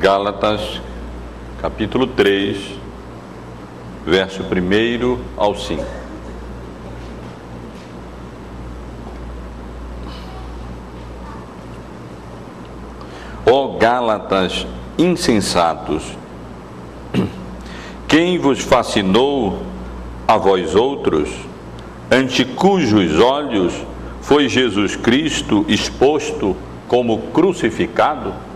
[0.00, 0.80] Gálatas,
[1.60, 2.56] capítulo 3,
[4.06, 5.84] verso 1 ao 5.
[13.44, 16.16] Ó Gálatas insensatos,
[18.06, 19.62] quem vos fascinou
[20.28, 21.28] a vós outros,
[22.08, 23.74] ante cujos olhos
[24.22, 26.56] foi Jesus Cristo exposto
[26.86, 28.47] como crucificado?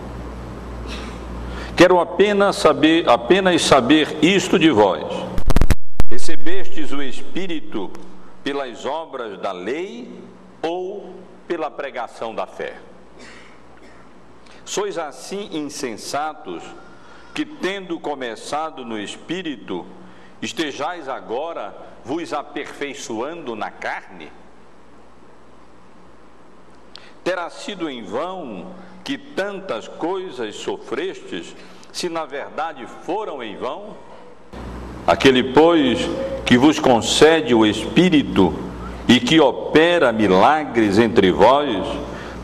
[1.75, 5.03] Quero apenas saber, apenas saber isto de vós.
[6.07, 7.91] Recebestes o Espírito
[8.43, 10.07] pelas obras da lei
[10.61, 11.15] ou
[11.47, 12.75] pela pregação da fé?
[14.63, 16.63] Sois assim insensatos
[17.33, 19.83] que, tendo começado no Espírito,
[20.43, 24.31] estejais agora vos aperfeiçoando na carne?
[27.23, 28.73] Terá sido em vão
[29.03, 31.55] que tantas coisas sofrestes,
[31.91, 33.95] se na verdade foram em vão?
[35.05, 35.99] Aquele, pois,
[36.45, 38.53] que vos concede o Espírito
[39.07, 41.85] e que opera milagres entre vós,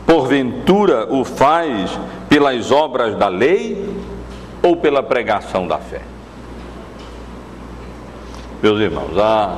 [0.06, 3.88] porventura o faz pelas obras da lei
[4.62, 6.02] ou pela pregação da fé?
[8.62, 9.56] Meus irmãos, a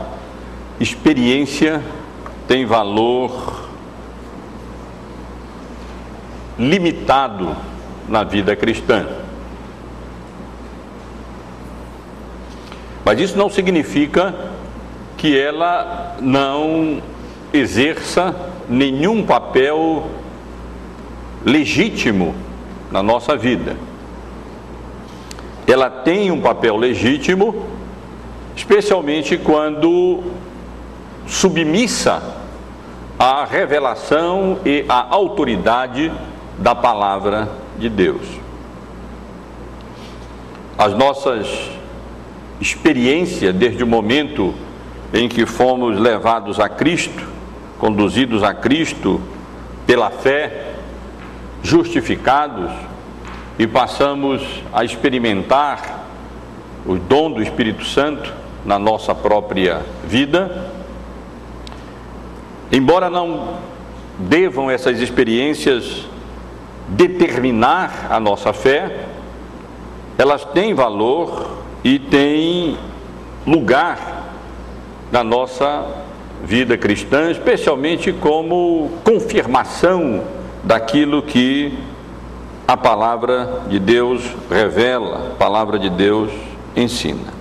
[0.78, 1.82] experiência
[2.46, 3.51] tem valor
[6.58, 7.56] limitado
[8.08, 9.06] na vida cristã.
[13.04, 14.34] Mas isso não significa
[15.16, 17.02] que ela não
[17.52, 18.34] exerça
[18.68, 20.06] nenhum papel
[21.44, 22.34] legítimo
[22.90, 23.76] na nossa vida.
[25.66, 27.66] Ela tem um papel legítimo,
[28.54, 30.22] especialmente quando
[31.26, 32.22] submissa
[33.18, 36.12] à revelação e à autoridade
[36.62, 38.22] da palavra de Deus.
[40.78, 41.48] As nossas
[42.60, 44.54] experiências desde o momento
[45.12, 47.26] em que fomos levados a Cristo,
[47.78, 49.20] conduzidos a Cristo
[49.84, 50.74] pela fé,
[51.64, 52.70] justificados
[53.58, 54.42] e passamos
[54.72, 56.06] a experimentar
[56.86, 58.32] o dom do Espírito Santo
[58.64, 60.70] na nossa própria vida.
[62.70, 63.58] Embora não
[64.16, 66.11] devam essas experiências
[66.96, 69.06] determinar a nossa fé,
[70.18, 72.76] elas têm valor e têm
[73.46, 74.22] lugar
[75.10, 75.86] na nossa
[76.44, 80.22] vida cristã, especialmente como confirmação
[80.62, 81.78] daquilo que
[82.66, 86.30] a palavra de Deus revela, a palavra de Deus
[86.76, 87.32] ensina.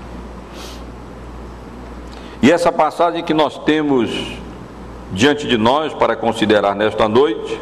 [2.42, 4.10] E essa passagem que nós temos
[5.12, 7.60] diante de nós para considerar nesta noite,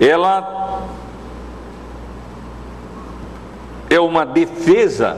[0.00, 0.86] ela
[3.90, 5.16] é uma defesa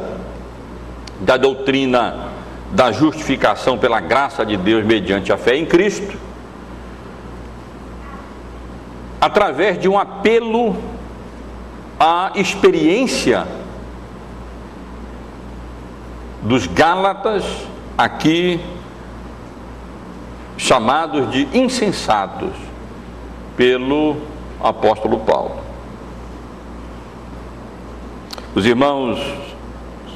[1.20, 2.30] da doutrina
[2.72, 6.16] da justificação pela graça de Deus mediante a fé em Cristo,
[9.20, 10.76] através de um apelo
[11.98, 13.46] à experiência
[16.42, 17.44] dos Gálatas,
[17.98, 18.60] aqui
[20.56, 22.52] chamados de insensatos
[23.56, 24.29] pelo
[24.62, 25.56] apóstolo Paulo.
[28.54, 29.20] Os irmãos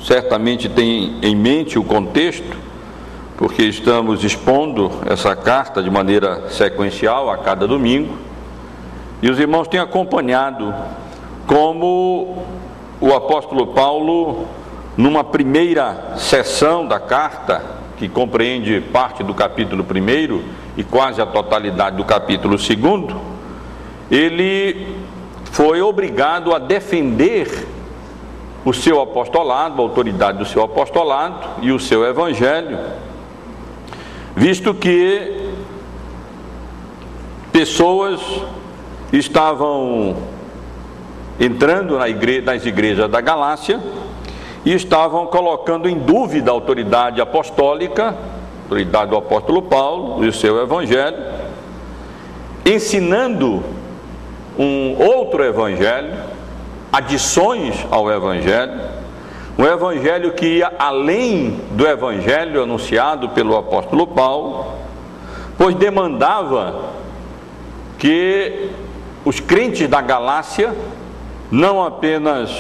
[0.05, 2.56] certamente têm em mente o contexto,
[3.37, 8.16] porque estamos expondo essa carta de maneira sequencial a cada domingo,
[9.22, 10.75] e os irmãos têm acompanhado
[11.47, 12.44] como
[13.00, 14.47] o apóstolo Paulo,
[14.97, 17.62] numa primeira sessão da carta,
[17.97, 20.43] que compreende parte do capítulo 1
[20.76, 23.34] e quase a totalidade do capítulo 2,
[24.11, 24.97] ele
[25.53, 27.67] foi obrigado a defender
[28.65, 32.79] o seu apostolado, a autoridade do seu apostolado e o seu evangelho,
[34.35, 35.53] visto que
[37.53, 38.21] pessoas
[39.12, 40.17] estavam
[41.39, 42.07] entrando na
[42.43, 43.81] nas igrejas da Galácia
[44.65, 50.33] e estavam colocando em dúvida a autoridade apostólica, a autoridade do apóstolo Paulo e o
[50.33, 51.19] seu evangelho,
[52.65, 53.62] ensinando
[54.59, 56.12] um outro evangelho,
[56.93, 58.81] adições ao evangelho,
[59.59, 64.75] um evangelho que ia além do evangelho anunciado pelo apóstolo Paulo,
[65.56, 66.91] pois demandava
[67.99, 68.71] que
[69.25, 70.75] os crentes da Galácia
[71.50, 72.50] não apenas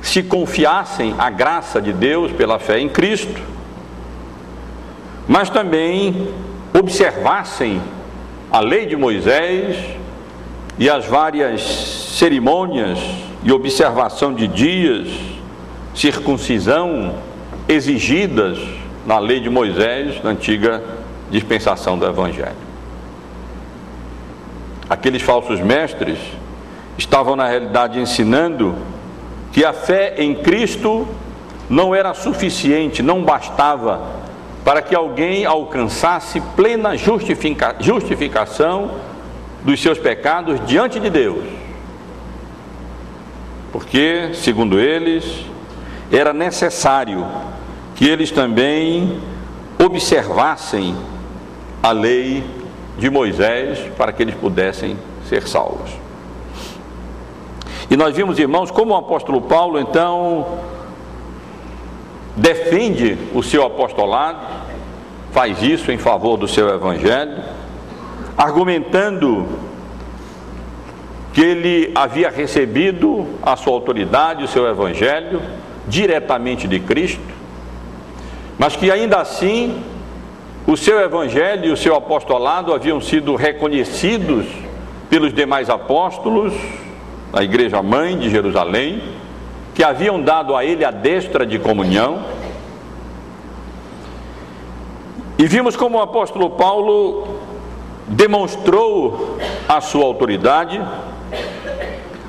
[0.00, 3.40] se confiassem à graça de Deus pela fé em Cristo,
[5.28, 6.32] mas também
[6.72, 7.80] observassem
[8.50, 9.99] a lei de Moisés
[10.80, 12.98] e as várias cerimônias
[13.42, 15.08] e observação de dias,
[15.94, 17.16] circuncisão
[17.68, 18.58] exigidas
[19.06, 20.82] na lei de Moisés, na antiga
[21.30, 22.56] dispensação do Evangelho.
[24.88, 26.18] Aqueles falsos mestres
[26.96, 28.74] estavam, na realidade, ensinando
[29.52, 31.06] que a fé em Cristo
[31.68, 34.00] não era suficiente, não bastava
[34.64, 39.09] para que alguém alcançasse plena justifica, justificação
[39.64, 41.44] dos seus pecados diante de Deus.
[43.72, 45.24] Porque, segundo eles,
[46.10, 47.26] era necessário
[47.94, 49.20] que eles também
[49.78, 50.96] observassem
[51.82, 52.44] a lei
[52.98, 54.96] de Moisés para que eles pudessem
[55.28, 55.90] ser salvos.
[57.90, 60.60] E nós vimos, irmãos, como o apóstolo Paulo então
[62.36, 64.46] defende o seu apostolado,
[65.32, 67.42] faz isso em favor do seu evangelho,
[68.40, 69.46] argumentando
[71.34, 75.42] que ele havia recebido a sua autoridade, o seu evangelho,
[75.86, 77.20] diretamente de Cristo,
[78.58, 79.82] mas que ainda assim
[80.66, 84.46] o seu evangelho e o seu apostolado haviam sido reconhecidos
[85.10, 86.54] pelos demais apóstolos,
[87.34, 89.02] a igreja mãe de Jerusalém,
[89.74, 92.24] que haviam dado a ele a destra de comunhão.
[95.38, 97.49] E vimos como o apóstolo Paulo
[98.10, 100.82] demonstrou a sua autoridade,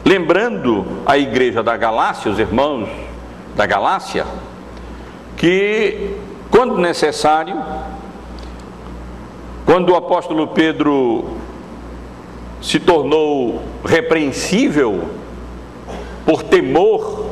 [0.05, 2.87] lembrando a igreja da Galácia, os irmãos
[3.55, 4.25] da Galácia,
[5.35, 6.15] que,
[6.51, 7.59] quando necessário,
[9.65, 11.25] quando o apóstolo Pedro
[12.61, 15.09] se tornou repreensível
[16.23, 17.25] por temor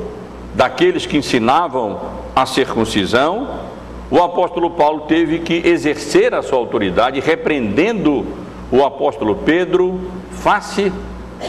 [0.55, 1.99] daqueles que ensinavam
[2.35, 3.68] a circuncisão,
[4.11, 8.25] o apóstolo Paulo teve que exercer a sua autoridade, repreendendo
[8.71, 9.99] o apóstolo Pedro
[10.31, 10.91] face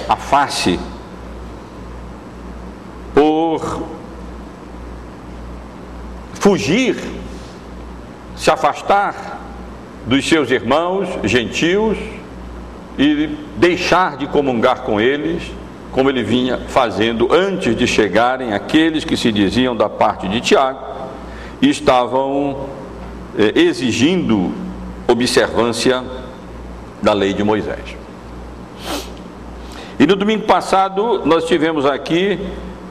[0.09, 0.79] a face,
[3.15, 3.83] por
[6.35, 6.97] fugir,
[8.37, 9.39] se afastar
[10.07, 11.99] dos seus irmãos gentios
[12.99, 15.43] e deixar de comungar com eles,
[15.93, 21.00] como ele vinha fazendo antes de chegarem aqueles que se diziam da parte de Tiago
[21.61, 22.69] estavam
[23.39, 24.53] eh, exigindo
[25.07, 26.05] observância
[27.03, 27.97] da lei de Moisés.
[29.99, 32.39] E no domingo passado nós tivemos aqui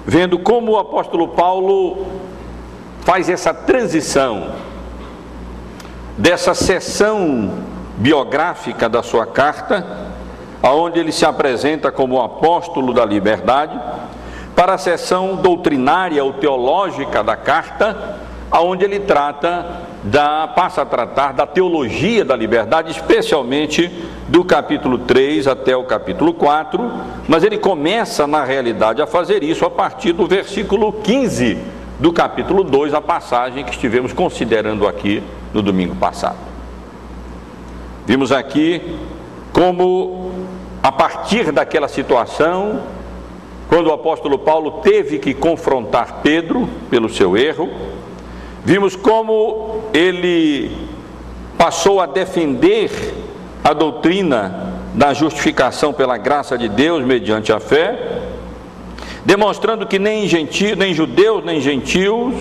[0.05, 2.05] vendo como o apóstolo Paulo
[3.01, 4.49] faz essa transição
[6.17, 7.51] dessa sessão
[7.97, 9.85] biográfica da sua carta,
[10.61, 13.79] aonde ele se apresenta como apóstolo da liberdade,
[14.55, 18.19] para a sessão doutrinária ou teológica da carta,
[18.51, 23.91] aonde ele trata da passa a tratar da teologia da liberdade, especialmente
[24.27, 26.91] do capítulo 3 até o capítulo 4,
[27.27, 31.57] mas ele começa na realidade a fazer isso a partir do versículo 15
[31.99, 35.21] do capítulo 2, a passagem que estivemos considerando aqui
[35.53, 36.37] no domingo passado.
[38.05, 38.97] Vimos aqui
[39.51, 40.31] como,
[40.81, 42.81] a partir daquela situação,
[43.67, 47.69] quando o apóstolo Paulo teve que confrontar Pedro pelo seu erro,
[48.63, 50.71] vimos como ele
[51.57, 52.89] passou a defender
[53.63, 58.21] a doutrina da justificação pela graça de Deus mediante a fé,
[59.25, 62.33] demonstrando que nem, gentio, nem judeus nem gentios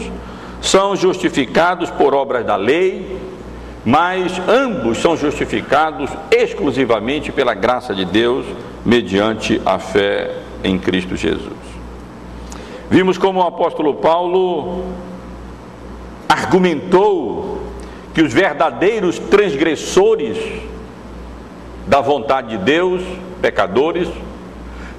[0.60, 3.18] são justificados por obras da lei,
[3.84, 8.44] mas ambos são justificados exclusivamente pela graça de Deus,
[8.84, 11.52] mediante a fé em Cristo Jesus.
[12.90, 14.84] Vimos como o apóstolo Paulo
[16.28, 17.62] argumentou
[18.12, 20.36] que os verdadeiros transgressores
[21.86, 23.02] da vontade de Deus,
[23.40, 24.08] pecadores,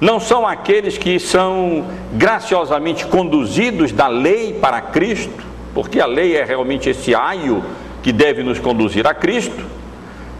[0.00, 5.44] não são aqueles que são graciosamente conduzidos da lei para Cristo,
[5.74, 7.62] porque a lei é realmente esse aio
[8.02, 9.64] que deve nos conduzir a Cristo,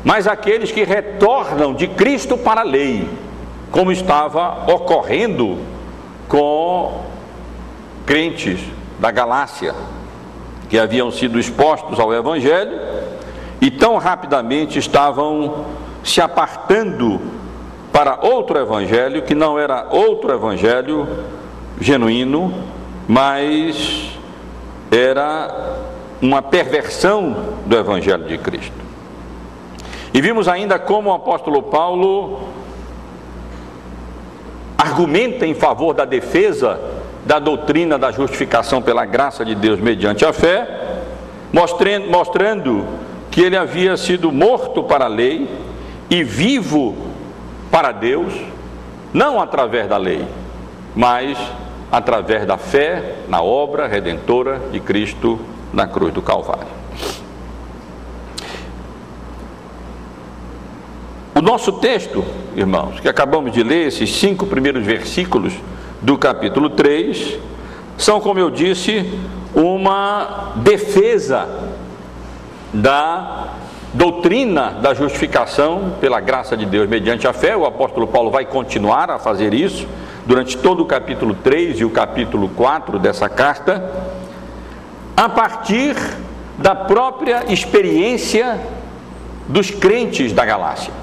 [0.03, 3.07] mas aqueles que retornam de Cristo para a lei,
[3.71, 5.59] como estava ocorrendo
[6.27, 7.05] com
[8.07, 8.59] crentes
[8.99, 9.75] da Galácia,
[10.71, 12.79] que haviam sido expostos ao Evangelho
[13.61, 15.67] e tão rapidamente estavam
[16.05, 17.21] se apartando
[17.93, 21.07] para outro Evangelho, que não era outro Evangelho
[21.81, 22.55] genuíno,
[23.09, 24.13] mas
[24.93, 25.77] era
[26.23, 28.81] uma perversão do Evangelho de Cristo.
[30.15, 32.49] E vimos ainda como o apóstolo Paulo
[34.79, 40.33] argumenta em favor da defesa da doutrina da justificação pela graça de Deus mediante a
[40.33, 41.03] fé,
[41.53, 42.87] mostrando, mostrando
[43.31, 45.49] que ele havia sido morto para a lei
[46.09, 46.97] e vivo
[47.71, 48.33] para Deus,
[49.13, 50.25] não através da lei,
[50.95, 51.39] mas
[51.91, 55.39] através da fé na obra redentora de Cristo
[55.73, 56.81] na cruz do Calvário.
[61.35, 62.25] O nosso texto,
[62.57, 65.55] irmãos, que acabamos de ler, esses cinco primeiros versículos
[66.03, 67.39] do capítulo 3,
[67.99, 69.13] são, como eu disse,
[69.55, 71.49] uma defesa
[72.73, 73.49] da
[73.93, 77.57] doutrina da justificação pela graça de Deus mediante a fé.
[77.57, 79.87] O apóstolo Paulo vai continuar a fazer isso
[80.27, 83.93] durante todo o capítulo 3 e o capítulo 4 dessa carta,
[85.17, 85.97] a partir
[86.57, 88.61] da própria experiência
[89.49, 91.00] dos crentes da Galácia.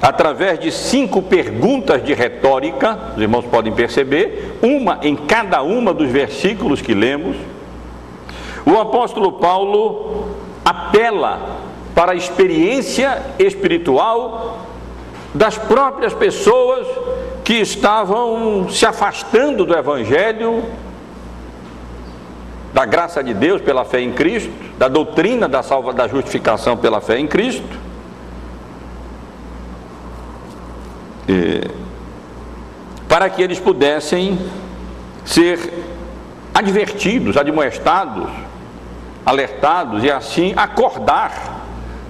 [0.00, 6.10] Através de cinco perguntas de retórica, os irmãos podem perceber, uma em cada uma dos
[6.10, 7.36] versículos que lemos,
[8.64, 10.30] o apóstolo Paulo
[10.64, 11.60] apela
[11.94, 14.66] para a experiência espiritual
[15.32, 16.86] das próprias pessoas
[17.44, 20.64] que estavam se afastando do Evangelho,
[22.74, 27.00] da graça de Deus pela fé em Cristo, da doutrina da, salva, da justificação pela
[27.00, 27.85] fé em Cristo.
[31.28, 31.70] E,
[33.08, 34.38] para que eles pudessem
[35.24, 35.84] ser
[36.54, 38.28] advertidos, admoestados,
[39.24, 41.64] alertados e assim acordar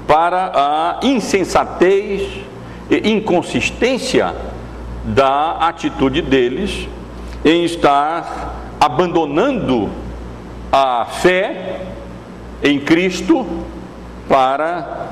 [0.07, 2.45] para a insensatez
[2.91, 4.35] e inconsistência
[5.05, 6.89] da atitude deles
[7.45, 9.89] em estar abandonando
[10.71, 11.81] a fé
[12.63, 13.47] em Cristo
[14.29, 15.09] para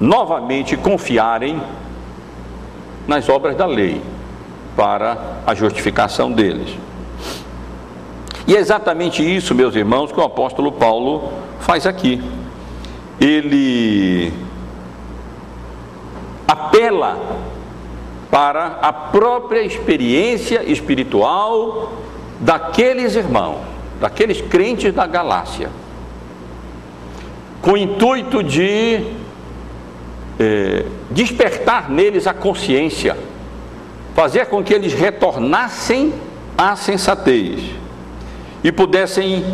[0.00, 1.60] novamente confiarem
[3.06, 4.00] nas obras da lei
[4.76, 6.76] para a justificação deles.
[8.46, 12.22] E é exatamente isso, meus irmãos, que o apóstolo Paulo faz aqui.
[13.20, 14.32] Ele
[16.46, 17.18] apela
[18.30, 21.92] para a própria experiência espiritual
[22.40, 23.60] daqueles irmãos,
[24.00, 25.70] daqueles crentes da Galácia,
[27.60, 29.04] com o intuito de
[30.40, 33.16] é, despertar neles a consciência,
[34.14, 36.12] fazer com que eles retornassem
[36.56, 37.60] à sensatez
[38.62, 39.44] e pudessem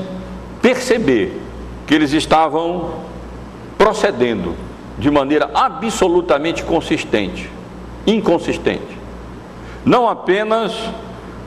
[0.61, 1.41] perceber
[1.87, 2.95] que eles estavam
[3.77, 4.55] procedendo
[4.99, 7.49] de maneira absolutamente consistente,
[8.07, 8.99] inconsistente.
[9.85, 10.75] Não apenas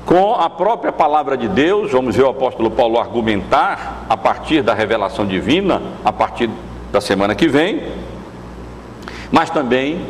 [0.06, 4.74] com a própria palavra de Deus, vamos ver o apóstolo Paulo argumentar a partir da
[4.74, 6.50] revelação divina, a partir
[6.92, 7.84] da semana que vem,
[9.32, 10.06] mas também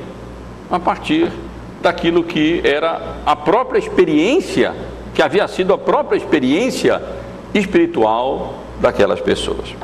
[0.70, 1.32] a partir
[1.82, 4.74] daquilo que era a própria experiência,
[5.14, 7.02] que havia sido a própria experiência
[7.54, 9.76] espiritual daquelas pessoas.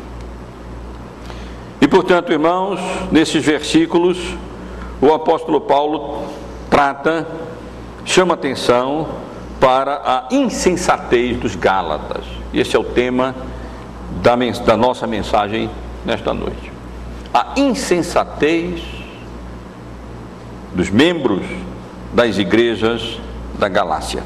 [1.82, 2.79] E portanto, irmãos,
[3.12, 4.17] nesses versículos,
[5.01, 6.24] o apóstolo Paulo
[6.70, 7.27] trata,
[8.06, 9.08] chama atenção
[9.60, 12.24] para a insensatez dos Gálatas.
[12.53, 13.36] Esse é o tema
[14.22, 15.70] da, da nossa mensagem
[16.06, 16.72] nesta noite.
[17.34, 18.97] A insensatez
[20.74, 21.42] dos membros
[22.14, 23.20] das igrejas
[23.58, 24.24] da Galácia.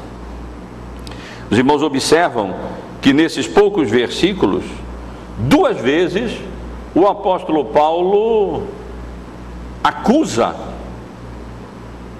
[1.50, 2.54] Os irmãos observam
[3.00, 4.64] que nesses poucos versículos,
[5.38, 6.32] duas vezes,
[6.94, 8.66] o apóstolo Paulo
[9.82, 10.54] acusa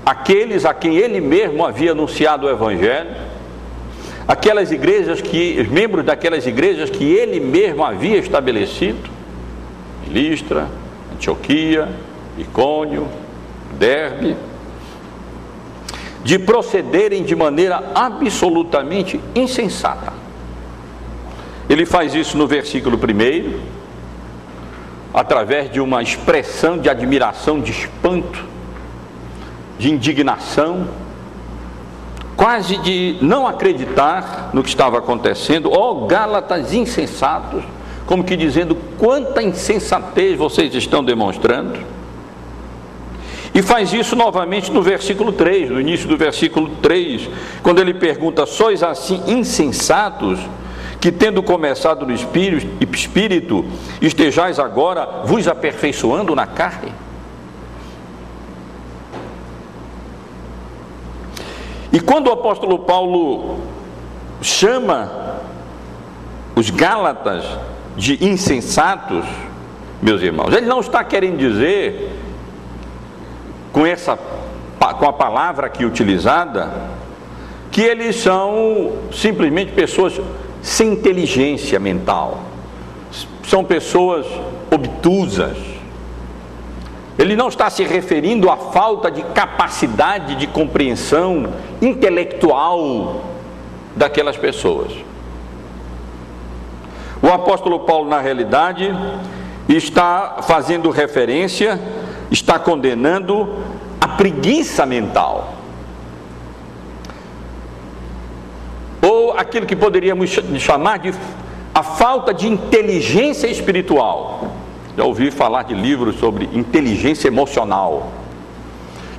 [0.05, 3.11] aqueles a quem ele mesmo havia anunciado o evangelho,
[4.27, 9.11] aquelas igrejas que, os membros daquelas igrejas que ele mesmo havia estabelecido,
[10.09, 10.69] Listra,
[11.15, 11.89] Antioquia,
[12.37, 13.07] Icônio,
[13.79, 14.37] Derbe,
[16.25, 20.13] de procederem de maneira absolutamente insensata.
[21.69, 23.59] Ele faz isso no versículo 1,
[25.13, 28.45] através de uma expressão de admiração, de espanto,
[29.79, 30.89] de indignação,
[32.37, 37.63] quase de não acreditar no que estava acontecendo, ó oh, Gálatas insensatos,
[38.07, 41.79] como que dizendo quanta insensatez vocês estão demonstrando.
[43.55, 47.29] E faz isso novamente no versículo 3, no início do versículo 3,
[47.63, 50.41] quando ele pergunta: Sois assim insensatos?
[51.03, 53.65] que tendo começado no espírito,
[54.01, 56.93] estejais agora vos aperfeiçoando na carne?
[61.93, 63.59] E quando o apóstolo Paulo
[64.41, 65.41] chama
[66.55, 67.45] os Gálatas
[67.97, 69.25] de insensatos,
[70.01, 72.22] meus irmãos, ele não está querendo dizer
[73.73, 74.19] com essa
[74.99, 76.71] com a palavra aqui utilizada
[77.71, 80.21] que eles são simplesmente pessoas
[80.61, 82.41] sem inteligência mental,
[83.45, 84.27] são pessoas
[84.71, 85.57] obtusas,
[87.19, 93.23] Ele não está se referindo à falta de capacidade de compreensão intelectual
[93.97, 94.93] daquelas pessoas.
[97.23, 98.93] O apóstolo Paulo, na realidade,
[99.69, 101.79] está fazendo referência,
[102.33, 103.49] está condenando
[104.01, 105.55] a preguiça mental.
[109.01, 111.13] Ou aquilo que poderíamos chamar de
[111.75, 114.45] a falta de inteligência espiritual.
[114.97, 118.13] Já ouvi falar de livros sobre inteligência emocional.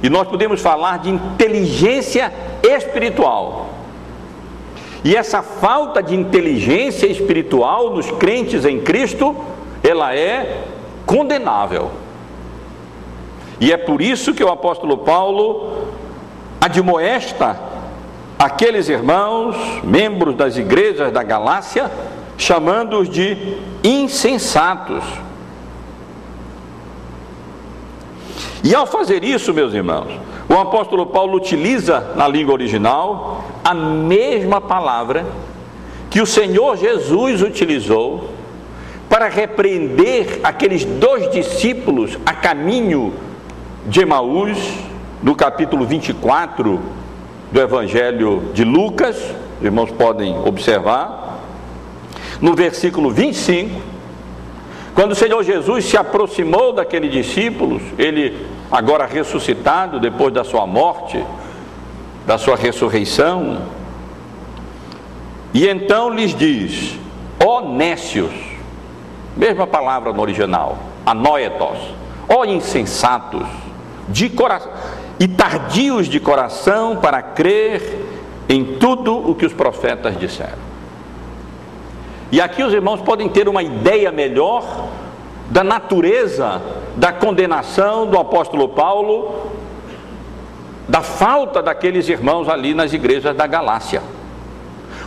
[0.02, 2.32] E nós podemos falar de inteligência
[2.64, 3.70] espiritual.
[5.04, 9.36] E essa falta de inteligência espiritual nos crentes em Cristo,
[9.84, 10.64] ela é
[11.06, 12.03] condenável.
[13.64, 15.88] E é por isso que o apóstolo Paulo
[16.60, 17.58] admoesta
[18.38, 21.90] aqueles irmãos, membros das igrejas da Galácia,
[22.38, 25.06] chamando-os de insensatos.
[28.66, 30.12] E ao fazer isso, meus irmãos,
[30.50, 35.26] o apóstolo Paulo utiliza na língua original a mesma palavra
[36.10, 38.30] que o Senhor Jesus utilizou
[39.08, 43.32] para repreender aqueles dois discípulos a caminho
[43.86, 44.58] de Emaús,
[45.22, 46.80] no capítulo 24
[47.52, 49.18] do Evangelho de Lucas,
[49.60, 51.40] os irmãos podem observar,
[52.40, 53.82] no versículo 25,
[54.96, 61.24] quando o Senhor Jesus se aproximou daqueles discípulos, ele agora ressuscitado depois da sua morte,
[62.26, 63.64] da sua ressurreição,
[65.54, 66.98] e então lhes diz:
[67.44, 68.32] ó nécios,
[69.36, 71.78] mesma palavra no original, anoetos,
[72.30, 73.48] ó insensatos,
[74.10, 74.72] de coração
[75.20, 77.82] e tardios de coração para crer
[78.50, 80.74] em tudo o que os profetas disseram.
[82.32, 84.90] E aqui os irmãos podem ter uma ideia melhor
[85.50, 86.62] da natureza
[86.96, 89.52] da condenação do apóstolo Paulo,
[90.88, 94.02] da falta daqueles irmãos ali nas igrejas da Galácia.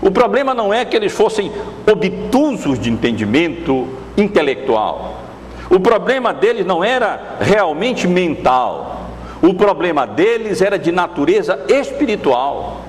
[0.00, 1.50] O problema não é que eles fossem
[1.90, 5.25] obtusos de entendimento intelectual.
[5.70, 9.10] O problema deles não era realmente mental.
[9.42, 12.82] O problema deles era de natureza espiritual.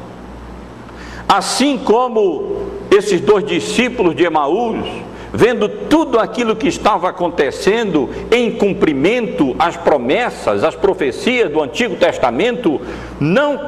[1.28, 4.86] Assim como esses dois discípulos de Emaús,
[5.34, 12.80] vendo tudo aquilo que estava acontecendo em cumprimento às promessas, às profecias do Antigo Testamento,
[13.20, 13.60] não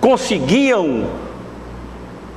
[0.00, 1.04] conseguiam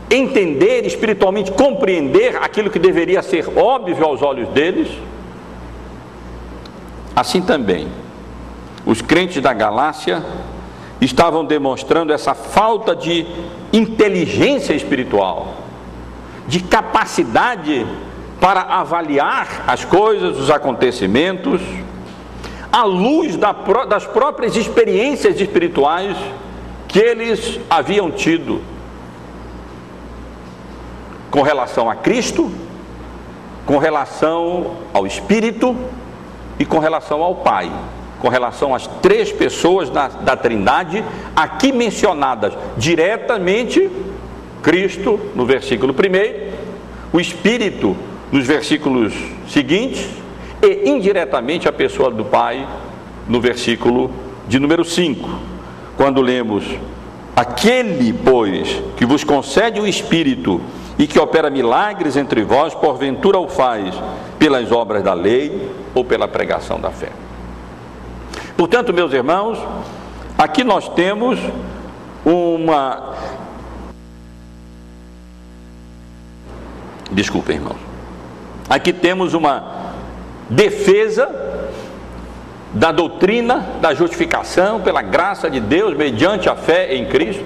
[0.09, 4.87] entender espiritualmente, compreender aquilo que deveria ser óbvio aos olhos deles.
[7.19, 7.89] Assim também,
[8.85, 10.23] os crentes da Galácia
[11.01, 13.27] estavam demonstrando essa falta de
[13.73, 15.55] inteligência espiritual,
[16.47, 17.85] de capacidade
[18.39, 21.59] para avaliar as coisas, os acontecimentos,
[22.71, 26.15] à luz das próprias experiências espirituais
[26.87, 28.61] que eles haviam tido
[31.29, 32.49] com relação a Cristo,
[33.65, 35.75] com relação ao Espírito
[36.59, 37.71] e com relação ao Pai
[38.19, 41.03] com relação às três pessoas da, da Trindade,
[41.35, 43.89] aqui mencionadas diretamente,
[44.61, 46.49] Cristo no versículo 1,
[47.13, 47.95] o Espírito
[48.31, 49.13] nos versículos
[49.47, 50.07] seguintes,
[50.61, 52.67] e indiretamente a pessoa do Pai
[53.27, 54.11] no versículo
[54.47, 55.29] de número 5,
[55.95, 56.65] quando lemos:
[57.35, 60.59] Aquele, pois, que vos concede o Espírito
[60.97, 63.95] e que opera milagres entre vós, porventura o faz
[64.39, 67.09] pelas obras da lei ou pela pregação da fé.
[68.55, 69.59] Portanto, meus irmãos,
[70.37, 71.37] aqui nós temos
[72.25, 73.15] uma.
[77.11, 77.77] Desculpem, irmãos.
[78.69, 79.93] Aqui temos uma
[80.49, 81.27] defesa
[82.73, 87.43] da doutrina da justificação pela graça de Deus mediante a fé em Cristo.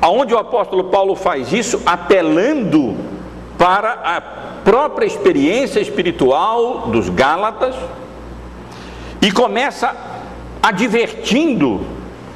[0.00, 3.11] Aonde o apóstolo Paulo faz isso apelando
[3.62, 4.20] para a
[4.64, 7.76] própria experiência espiritual dos Gálatas
[9.20, 9.94] e começa
[10.60, 11.86] advertindo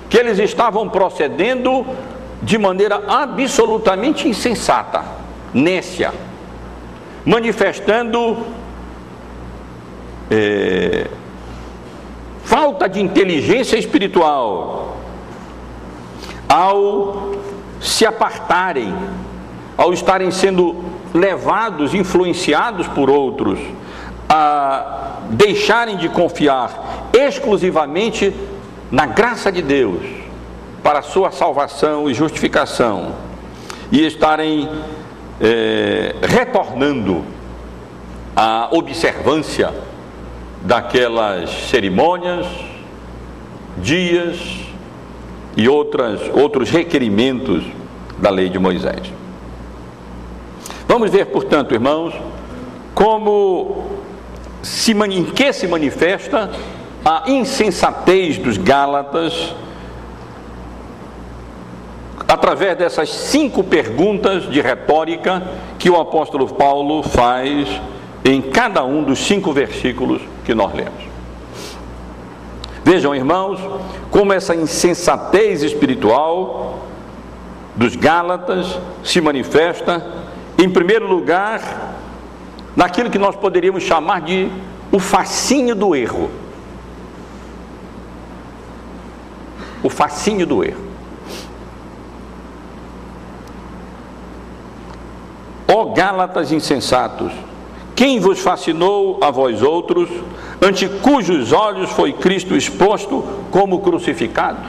[0.09, 1.85] que eles estavam procedendo
[2.41, 5.03] de maneira absolutamente insensata,
[5.53, 6.15] nécia,
[7.25, 8.47] manifestando
[10.31, 11.09] é,
[12.45, 14.97] falta de inteligência espiritual
[16.49, 17.33] ao
[17.81, 18.95] se apartarem,
[19.77, 23.59] ao estarem sendo levados, influenciados por outros,
[24.29, 28.35] a deixarem de confiar exclusivamente
[28.91, 30.03] na graça de Deus
[30.83, 33.13] para a sua salvação e justificação
[33.91, 34.69] e estarem
[35.41, 37.25] é, retornando
[38.35, 39.73] à observância
[40.63, 42.47] daquelas cerimônias,
[43.79, 44.39] dias
[45.57, 47.65] e outras, outros requerimentos
[48.19, 49.13] da lei de Moisés.
[50.89, 52.15] Vamos ver, portanto, irmãos,
[52.95, 53.85] como
[54.63, 56.51] se, em que se manifesta
[57.05, 59.55] a insensatez dos Gálatas
[62.27, 65.43] através dessas cinco perguntas de retórica
[65.79, 67.81] que o apóstolo Paulo faz
[68.25, 71.05] em cada um dos cinco versículos que nós lemos.
[72.85, 73.61] Vejam, irmãos,
[74.11, 76.81] como essa insensatez espiritual
[77.75, 80.26] dos Gálatas se manifesta,
[80.59, 81.95] em primeiro lugar,
[82.75, 84.51] naquilo que nós poderíamos chamar de
[84.91, 86.31] o fascínio do erro.
[89.83, 90.87] O fascínio do erro.
[95.69, 97.33] Ó Gálatas insensatos,
[97.95, 100.09] quem vos fascinou a vós outros,
[100.63, 104.61] ante cujos olhos foi Cristo exposto como crucificado?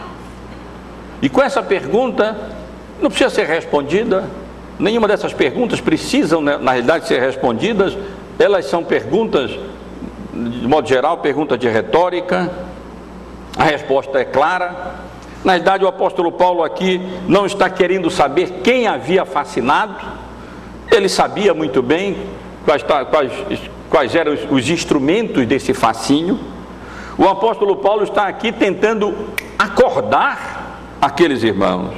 [1.22, 2.56] E com essa pergunta,
[3.02, 4.30] não precisa ser respondida,
[4.80, 7.98] nenhuma dessas perguntas precisam, né, na realidade, ser respondidas,
[8.38, 9.52] elas são perguntas,
[10.34, 12.52] de modo geral, perguntas de retórica,
[13.58, 14.96] a resposta é clara.
[15.44, 19.96] Na realidade, o apóstolo Paulo aqui não está querendo saber quem havia fascinado,
[20.92, 22.18] ele sabia muito bem
[22.64, 23.32] quais, quais,
[23.90, 26.40] quais eram os, os instrumentos desse fascínio.
[27.18, 29.16] O apóstolo Paulo está aqui tentando
[29.58, 31.94] acordar aqueles irmãos.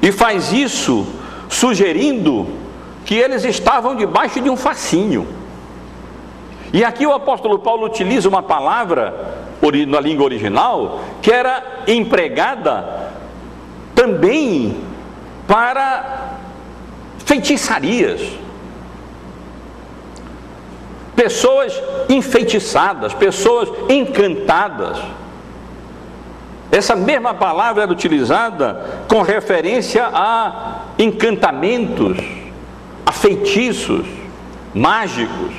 [0.00, 1.06] E faz isso
[1.54, 2.48] sugerindo
[3.04, 5.26] que eles estavam debaixo de um fascínio.
[6.72, 9.44] E aqui o apóstolo Paulo utiliza uma palavra
[9.86, 13.12] na língua original que era empregada
[13.94, 14.76] também
[15.46, 16.32] para
[17.24, 18.20] feitiçarias
[21.14, 24.98] pessoas enfeitiçadas, pessoas encantadas.
[26.72, 32.18] Essa mesma palavra era utilizada com referência a encantamentos,
[33.04, 34.06] a feitiços
[34.74, 35.52] mágicos.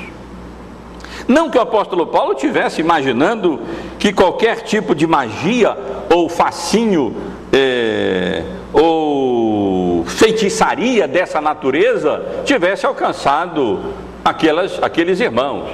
[1.28, 3.60] Não que o apóstolo Paulo tivesse imaginando
[3.98, 5.76] que qualquer tipo de magia
[6.12, 7.14] ou fascínio
[7.52, 13.80] é, ou feitiçaria dessa natureza tivesse alcançado
[14.24, 15.68] aquelas, aqueles irmãos.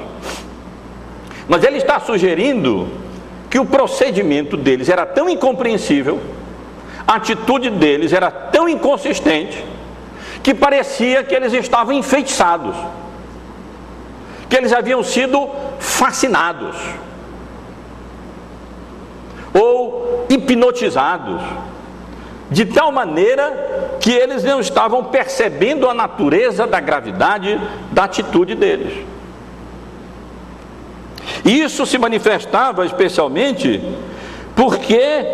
[1.49, 2.89] Mas ele está sugerindo
[3.51, 6.21] que o procedimento deles era tão incompreensível,
[7.07, 9.65] a atitude deles era tão inconsistente,
[10.43, 12.75] que parecia que eles estavam enfeitiçados,
[14.49, 16.77] que eles haviam sido fascinados
[19.55, 21.43] ou hipnotizados
[22.51, 27.61] de tal maneira que eles não estavam percebendo a natureza da gravidade
[27.91, 28.93] da atitude deles.
[31.45, 33.81] Isso se manifestava especialmente
[34.55, 35.25] porque,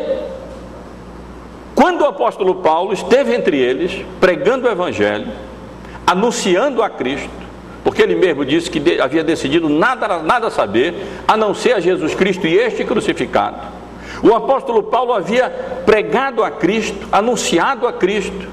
[1.78, 5.28] quando o apóstolo Paulo esteve entre eles, pregando o Evangelho,
[6.04, 7.30] anunciando a Cristo,
[7.84, 10.94] porque ele mesmo disse que havia decidido nada, nada saber,
[11.28, 13.78] a não ser a Jesus Cristo e este crucificado
[14.22, 15.48] o apóstolo Paulo havia
[15.84, 18.48] pregado a Cristo, anunciado a Cristo,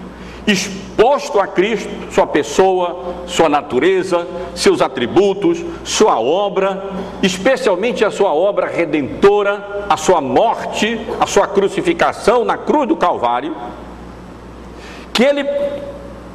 [0.47, 6.83] exposto a Cristo, sua pessoa, sua natureza, seus atributos, sua obra,
[7.23, 13.55] especialmente a sua obra redentora, a sua morte, a sua crucificação na cruz do Calvário,
[15.11, 15.45] que ele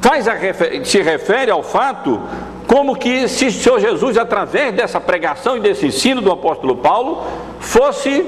[0.01, 0.35] faz a,
[0.83, 2.19] se refere ao fato
[2.67, 7.23] como que se o Senhor Jesus, através dessa pregação e desse ensino do apóstolo Paulo,
[7.59, 8.25] fosse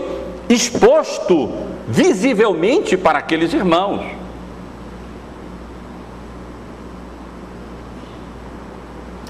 [0.50, 1.50] exposto
[1.88, 4.23] visivelmente para aqueles irmãos.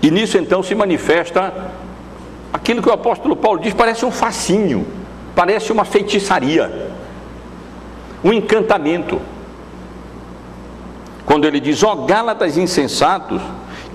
[0.04, 1.72] E nisso então se manifesta
[2.52, 4.86] aquilo que o apóstolo Paulo diz: parece um fascínio,
[5.34, 6.92] parece uma feitiçaria,
[8.22, 9.22] um encantamento.
[11.26, 13.42] Quando ele diz: Ó oh, Gálatas insensatos,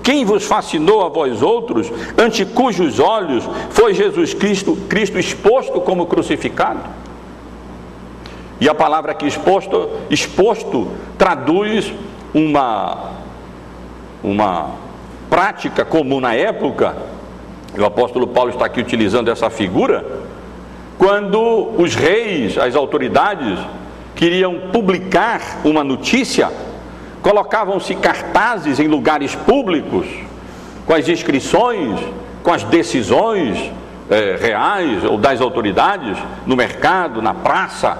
[0.01, 6.07] quem vos fascinou a vós outros, ante cujos olhos foi Jesus Cristo, Cristo exposto como
[6.07, 6.79] crucificado?
[8.59, 10.87] E a palavra aqui exposto, exposto
[11.19, 11.93] traduz
[12.33, 13.11] uma,
[14.23, 14.88] uma
[15.29, 16.95] prática comum na época,
[17.77, 20.05] o apóstolo Paulo está aqui utilizando essa figura,
[20.97, 23.59] quando os reis, as autoridades,
[24.15, 26.51] queriam publicar uma notícia,
[27.21, 30.07] colocavam-se cartazes em lugares públicos,
[30.85, 31.99] com as inscrições,
[32.43, 33.71] com as decisões
[34.09, 37.97] eh, reais ou das autoridades, no mercado, na praça,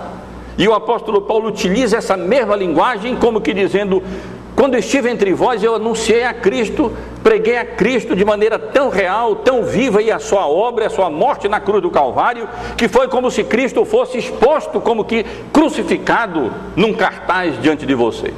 [0.57, 4.03] e o apóstolo Paulo utiliza essa mesma linguagem, como que dizendo:
[4.55, 6.91] Quando estive entre vós, eu anunciei a Cristo,
[7.23, 11.09] preguei a Cristo de maneira tão real, tão viva, e a sua obra, a sua
[11.09, 16.51] morte na cruz do Calvário, que foi como se Cristo fosse exposto, como que crucificado
[16.75, 18.35] num cartaz diante de vocês.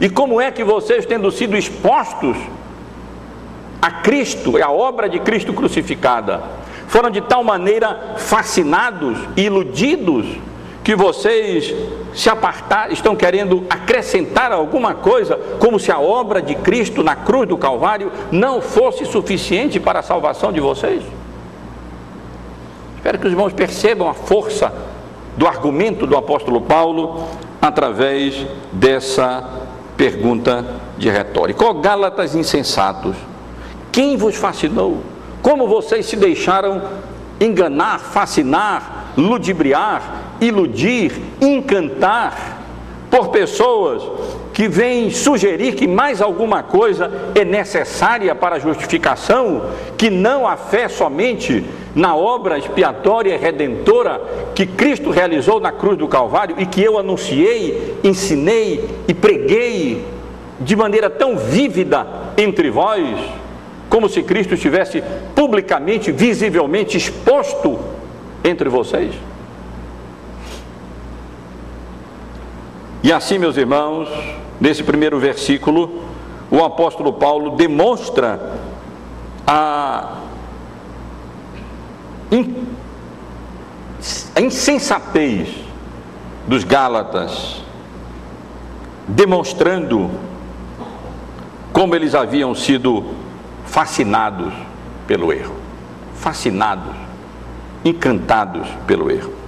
[0.00, 2.36] E como é que vocês, tendo sido expostos
[3.80, 6.42] a Cristo, a obra de Cristo crucificada,
[6.86, 10.26] foram de tal maneira fascinados iludidos
[10.82, 11.74] que vocês
[12.14, 17.48] se apartar, estão querendo acrescentar alguma coisa, como se a obra de Cristo na cruz
[17.48, 21.02] do Calvário não fosse suficiente para a salvação de vocês?
[22.96, 24.72] Espero que os irmãos percebam a força
[25.36, 27.24] do argumento do apóstolo Paulo
[27.60, 29.46] através dessa
[29.96, 30.64] pergunta
[30.96, 31.64] de retórica.
[31.64, 33.16] Ó oh, Gálatas insensatos,
[33.90, 35.02] quem vos fascinou?
[35.42, 36.82] Como vocês se deixaram
[37.40, 42.62] enganar, fascinar, ludibriar iludir, encantar
[43.10, 44.02] por pessoas
[44.52, 50.56] que vêm sugerir que mais alguma coisa é necessária para a justificação, que não a
[50.56, 54.20] fé somente na obra expiatória e redentora
[54.54, 60.04] que Cristo realizou na cruz do Calvário e que eu anunciei, ensinei e preguei
[60.60, 63.02] de maneira tão vívida entre vós,
[63.88, 65.02] como se Cristo estivesse
[65.34, 67.78] publicamente, visivelmente exposto
[68.44, 69.12] entre vocês.
[73.04, 74.08] E assim, meus irmãos,
[74.58, 76.04] nesse primeiro versículo,
[76.50, 78.58] o apóstolo Paulo demonstra
[79.46, 80.20] a,
[84.40, 85.54] insensatez
[86.48, 87.62] dos Gálatas,
[89.06, 90.10] demonstrando
[91.74, 93.04] como eles haviam sido
[93.66, 94.50] fascinados
[95.06, 95.56] pelo erro,
[96.14, 96.94] fascinados,
[97.84, 99.43] encantados pelo erro.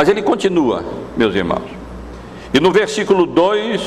[0.00, 0.82] Mas ele continua,
[1.14, 1.70] meus irmãos.
[2.54, 3.82] E no versículo 2,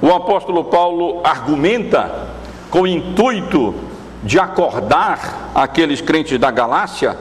[0.00, 2.28] o apóstolo Paulo argumenta
[2.70, 3.74] com o intuito
[4.22, 7.18] de acordar aqueles crentes da Galácia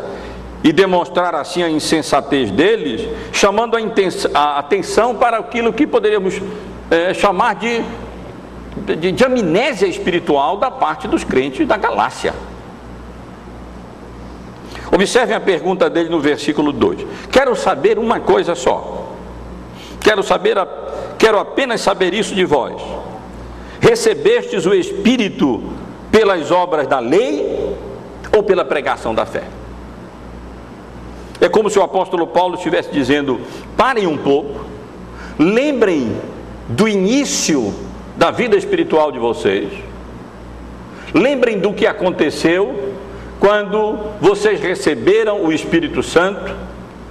[0.64, 6.40] e demonstrar assim a insensatez deles, chamando a, a atenção para aquilo que poderíamos
[6.92, 7.82] é, chamar de,
[8.96, 12.32] de, de amnésia espiritual da parte dos crentes da Galácia.
[14.96, 17.06] Observem a pergunta dele no versículo 2.
[17.30, 19.12] Quero saber uma coisa só.
[20.00, 20.56] Quero saber,
[21.18, 22.82] quero apenas saber isso de vós.
[23.82, 25.62] Recebestes o Espírito
[26.10, 27.76] pelas obras da lei
[28.34, 29.44] ou pela pregação da fé?
[31.42, 33.42] É como se o apóstolo Paulo estivesse dizendo:
[33.76, 34.66] parem um pouco,
[35.38, 36.16] lembrem
[36.70, 37.74] do início
[38.16, 39.74] da vida espiritual de vocês,
[41.14, 42.95] lembrem do que aconteceu
[43.40, 46.54] quando vocês receberam o Espírito Santo,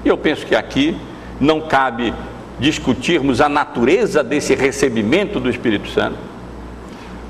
[0.04, 0.96] eu penso que aqui
[1.40, 2.14] não cabe
[2.58, 6.16] discutirmos a natureza desse recebimento do Espírito Santo.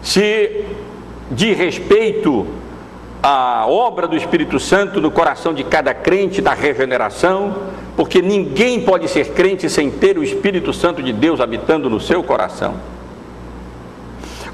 [0.02, 0.64] Se
[1.30, 2.46] de respeito
[3.22, 7.54] à obra do Espírito Santo no coração de cada crente da regeneração,
[7.96, 12.22] porque ninguém pode ser crente sem ter o Espírito Santo de Deus habitando no seu
[12.22, 12.74] coração.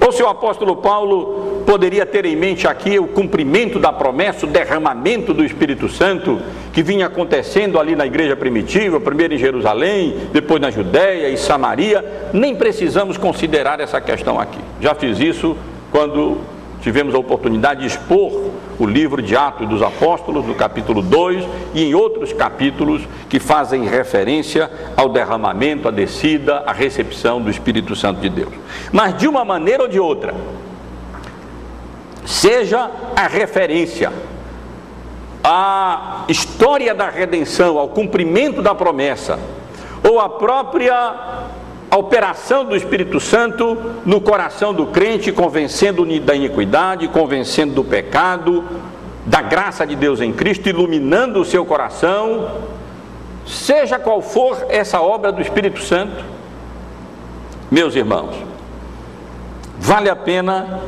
[0.00, 4.48] Ou se o apóstolo Paulo poderia ter em mente aqui o cumprimento da promessa, o
[4.48, 6.40] derramamento do Espírito Santo
[6.72, 12.04] que vinha acontecendo ali na igreja primitiva, primeiro em Jerusalém, depois na Judéia e Samaria,
[12.32, 14.58] nem precisamos considerar essa questão aqui.
[14.80, 15.56] Já fiz isso
[15.92, 16.38] quando
[16.82, 21.84] tivemos a oportunidade de expor o livro de Atos dos Apóstolos, no capítulo 2, e
[21.84, 28.20] em outros capítulos que fazem referência ao derramamento, à descida, à recepção do Espírito Santo
[28.20, 28.52] de Deus.
[28.90, 30.34] Mas de uma maneira ou de outra,
[32.24, 34.12] seja a referência.
[35.42, 39.38] À história da redenção, ao cumprimento da promessa,
[40.08, 41.14] ou a própria
[41.96, 48.64] operação do Espírito Santo no coração do crente, convencendo da iniquidade, convencendo do pecado,
[49.26, 52.50] da graça de Deus em Cristo, iluminando o seu coração,
[53.46, 56.24] seja qual for essa obra do Espírito Santo,
[57.70, 58.34] meus irmãos,
[59.78, 60.80] vale a pena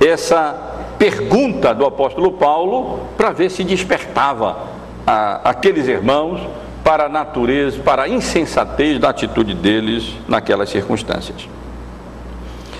[0.00, 4.68] essa pergunta do apóstolo Paulo para ver se despertava
[5.06, 6.40] a, aqueles irmãos
[6.82, 11.46] para a natureza, para a insensatez da atitude deles naquelas circunstâncias.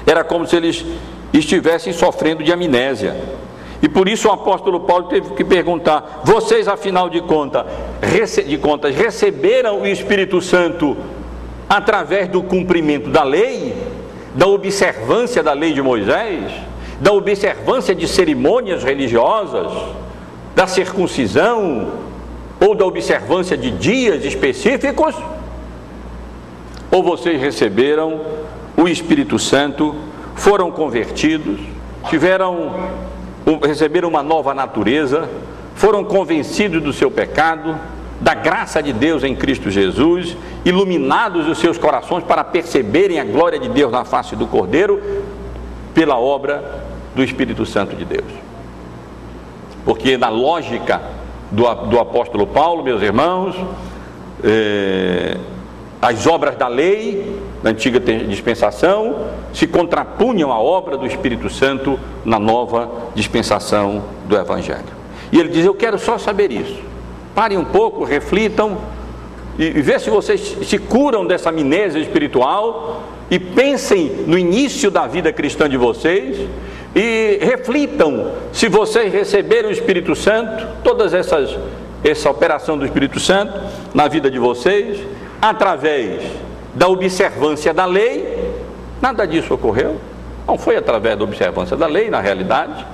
[0.07, 0.85] Era como se eles
[1.33, 3.17] estivessem sofrendo de amnésia.
[3.83, 7.67] E por isso o apóstolo Paulo teve que perguntar: vocês, afinal de, conta,
[8.47, 10.97] de contas, receberam o Espírito Santo
[11.69, 13.75] através do cumprimento da lei,
[14.35, 16.53] da observância da lei de Moisés,
[17.01, 19.73] da observância de cerimônias religiosas,
[20.55, 21.89] da circuncisão,
[22.61, 25.15] ou da observância de dias específicos,
[26.91, 28.21] ou vocês receberam
[28.77, 29.95] o Espírito Santo,
[30.35, 31.59] foram convertidos,
[32.11, 32.75] tiveram
[33.63, 35.29] receberam uma nova natureza,
[35.75, 37.75] foram convencidos do seu pecado,
[38.21, 43.59] da graça de Deus em Cristo Jesus, iluminados os seus corações para perceberem a glória
[43.59, 45.01] de Deus na face do Cordeiro,
[45.95, 46.90] pela obra
[47.21, 48.33] do Espírito Santo de Deus.
[49.85, 51.03] Porque na lógica
[51.51, 53.55] do, do apóstolo Paulo, meus irmãos,
[54.43, 55.37] é,
[56.01, 62.39] as obras da lei, da antiga dispensação, se contrapunham à obra do Espírito Santo na
[62.39, 65.01] nova dispensação do Evangelho.
[65.31, 66.81] E ele diz: Eu quero só saber isso.
[67.35, 68.79] Parem um pouco, reflitam
[69.59, 75.07] e, e vê se vocês se curam dessa amnésia espiritual e pensem no início da
[75.07, 76.49] vida cristã de vocês
[76.95, 81.57] e reflitam se vocês receberam o Espírito Santo, todas essas
[82.03, 83.53] essa operação do Espírito Santo
[83.95, 85.01] na vida de vocês
[85.41, 86.23] através
[86.75, 88.53] da observância da lei.
[89.01, 90.01] Nada disso ocorreu.
[90.47, 92.85] Não foi através da observância da lei, na realidade,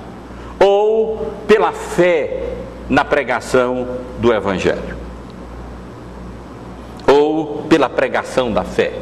[0.59, 2.43] ou pela fé
[2.89, 3.87] na pregação
[4.19, 4.95] do Evangelho,
[7.07, 8.93] ou pela pregação da fé,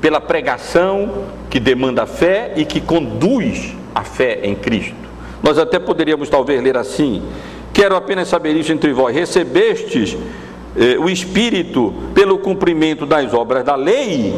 [0.00, 4.94] pela pregação que demanda fé e que conduz a fé em Cristo.
[5.42, 7.22] Nós até poderíamos talvez ler assim:
[7.72, 10.16] Quero apenas saber isso entre vós, recebestes
[10.76, 14.34] eh, o Espírito pelo cumprimento das obras da lei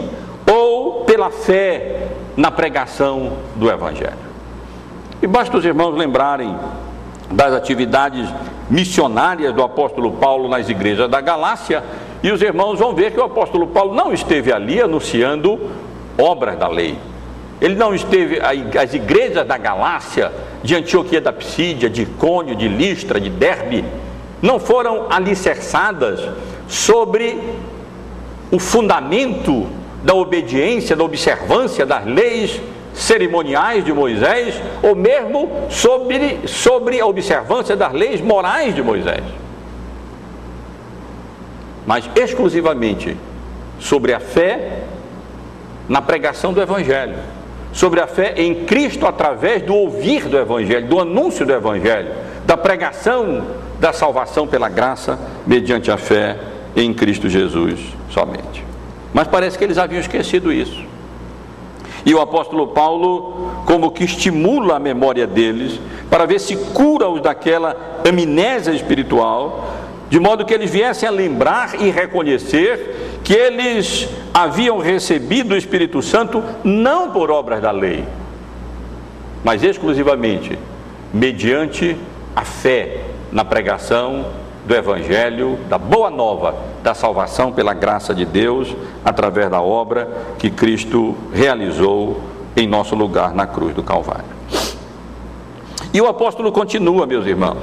[0.50, 4.26] ou pela fé na pregação do Evangelho?
[5.22, 6.56] E basta os irmãos lembrarem
[7.30, 8.28] das atividades
[8.70, 11.82] missionárias do apóstolo Paulo nas igrejas da Galácia,
[12.22, 15.58] e os irmãos vão ver que o apóstolo Paulo não esteve ali anunciando
[16.18, 16.96] obras da lei.
[17.60, 20.30] Ele não esteve, as igrejas da Galácia,
[20.62, 23.84] de Antioquia da Psídia, de Icônio, de Listra, de Derbe,
[24.42, 26.20] não foram alicerçadas
[26.68, 27.40] sobre
[28.50, 29.66] o fundamento
[30.02, 32.60] da obediência, da observância das leis
[32.94, 39.22] cerimoniais de Moisés, ou mesmo sobre, sobre a observância das leis morais de Moisés,
[41.86, 43.16] mas exclusivamente
[43.78, 44.82] sobre a fé
[45.88, 47.16] na pregação do Evangelho,
[47.76, 52.10] sobre a fé em Cristo através do ouvir do Evangelho, do anúncio do Evangelho,
[52.46, 53.46] da pregação
[53.78, 56.38] da salvação pela graça mediante a fé
[56.74, 58.64] em Cristo Jesus somente.
[59.12, 60.82] Mas parece que eles haviam esquecido isso.
[62.06, 67.76] E o apóstolo Paulo, como que estimula a memória deles, para ver se cura-os daquela
[68.08, 69.70] amnésia espiritual,
[70.08, 76.00] de modo que eles viessem a lembrar e reconhecer que eles haviam recebido o Espírito
[76.00, 78.04] Santo não por obras da lei,
[79.42, 80.58] mas exclusivamente
[81.12, 81.96] mediante
[82.34, 83.00] a fé
[83.32, 84.26] na pregação
[84.66, 90.50] do Evangelho, da boa nova da salvação pela graça de Deus, através da obra que
[90.50, 92.20] Cristo realizou
[92.56, 94.24] em nosso lugar na cruz do Calvário.
[95.92, 97.58] E o apóstolo continua, meus irmãos,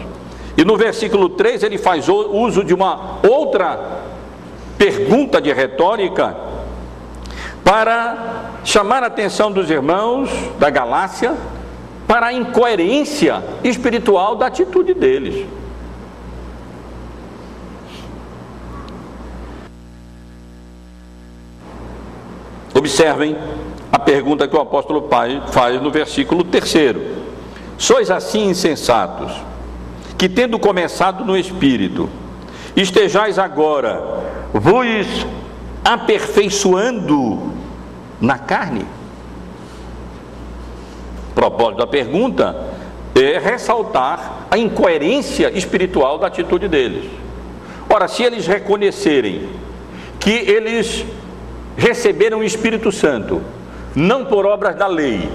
[0.58, 4.02] e no versículo 3 ele faz uso de uma outra
[4.78, 6.36] pergunta de retórica
[7.64, 11.34] para chamar a atenção dos irmãos da Galácia
[12.08, 15.48] para a incoerência espiritual da atitude deles.
[22.76, 23.38] Observem
[23.92, 26.96] a pergunta que o apóstolo Pai faz no versículo 3.
[27.78, 29.32] Sois assim insensatos,
[30.18, 32.10] que tendo começado no espírito,
[32.76, 34.02] estejais agora
[34.54, 35.26] vos
[35.84, 37.52] aperfeiçoando
[38.22, 38.86] na carne?
[41.36, 42.74] Propósito da pergunta
[43.16, 47.10] é ressaltar a incoerência espiritual da atitude deles.
[47.90, 49.50] Ora, se eles reconhecerem
[50.20, 51.06] que eles
[51.76, 53.42] receberam o Espírito Santo,
[53.96, 55.30] não por obras da lei,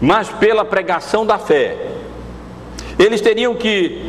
[0.00, 1.76] mas pela pregação da fé.
[2.98, 4.05] Eles teriam que.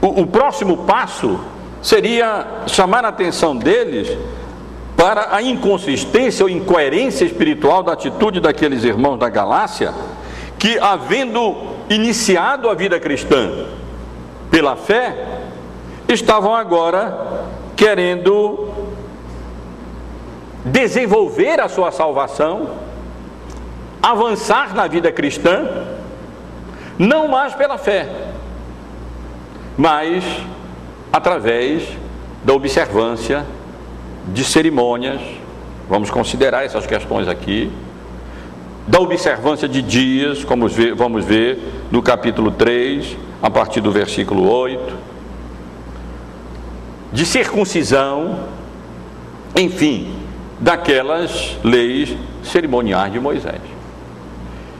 [0.00, 1.40] O, o próximo passo
[1.82, 4.16] seria chamar a atenção deles
[4.96, 9.94] para a inconsistência ou incoerência espiritual da atitude daqueles irmãos da Galácia,
[10.58, 11.56] que, havendo
[11.88, 13.66] iniciado a vida cristã
[14.50, 15.40] pela fé,
[16.06, 17.46] estavam agora
[17.76, 18.68] querendo
[20.64, 22.68] desenvolver a sua salvação,
[24.02, 25.86] avançar na vida cristã,
[26.98, 28.29] não mais pela fé,
[29.80, 30.22] mas
[31.10, 31.88] através
[32.44, 33.46] da observância
[34.28, 35.22] de cerimônias,
[35.88, 37.72] vamos considerar essas questões aqui,
[38.86, 41.58] da observância de dias, como vamos ver
[41.90, 44.98] no capítulo 3, a partir do versículo 8,
[47.10, 48.38] de circuncisão,
[49.56, 50.14] enfim,
[50.60, 52.14] daquelas leis
[52.44, 53.62] cerimoniais de Moisés.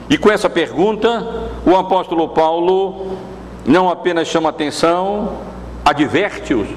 [0.07, 3.17] E com essa pergunta, o apóstolo Paulo
[3.65, 5.37] não apenas chama atenção,
[5.85, 6.67] adverte-os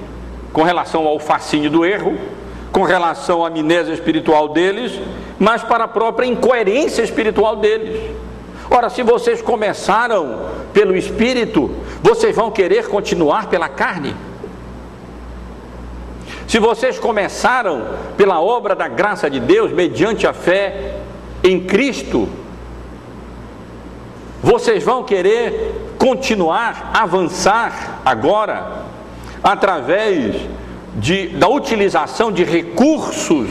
[0.53, 2.16] com relação ao fascínio do erro,
[2.70, 5.01] com relação à amnésia espiritual deles,
[5.39, 8.01] mas para a própria incoerência espiritual deles.
[8.70, 11.70] Ora, se vocês começaram pelo espírito,
[12.03, 14.14] vocês vão querer continuar pela carne?
[16.49, 20.97] Se vocês começaram pela obra da graça de Deus, mediante a fé
[21.43, 22.28] em Cristo,
[24.43, 28.83] vocês vão querer continuar, avançar agora,
[29.43, 30.37] através
[30.97, 33.49] de, da utilização de recursos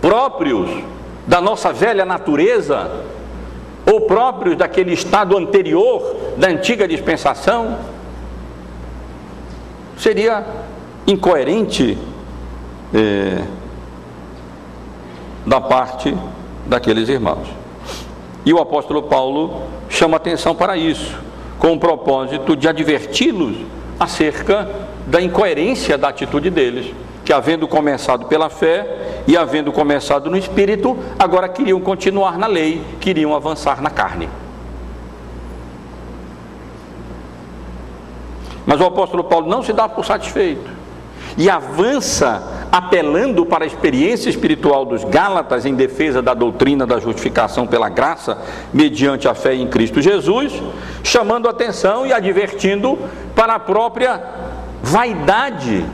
[0.00, 0.70] próprios
[1.26, 3.04] da nossa velha natureza,
[3.84, 7.78] ou próprios daquele estado anterior da antiga dispensação,
[9.98, 10.46] seria
[11.08, 11.98] incoerente
[12.94, 13.42] é,
[15.44, 16.16] da parte
[16.66, 17.48] daqueles irmãos.
[18.44, 21.18] E o apóstolo Paulo chama atenção para isso,
[21.58, 23.56] com o propósito de adverti-los
[23.98, 24.68] acerca
[25.06, 26.92] da incoerência da atitude deles,
[27.24, 32.82] que havendo começado pela fé e havendo começado no espírito, agora queriam continuar na lei,
[33.00, 34.28] queriam avançar na carne.
[38.64, 40.68] Mas o apóstolo Paulo não se dá por satisfeito
[41.38, 47.66] e avança apelando para a experiência espiritual dos Gálatas em defesa da doutrina da justificação
[47.66, 48.38] pela graça
[48.72, 50.52] mediante a fé em Cristo Jesus,
[51.02, 52.98] chamando atenção e advertindo
[53.34, 54.22] para a própria
[54.82, 55.84] vaidade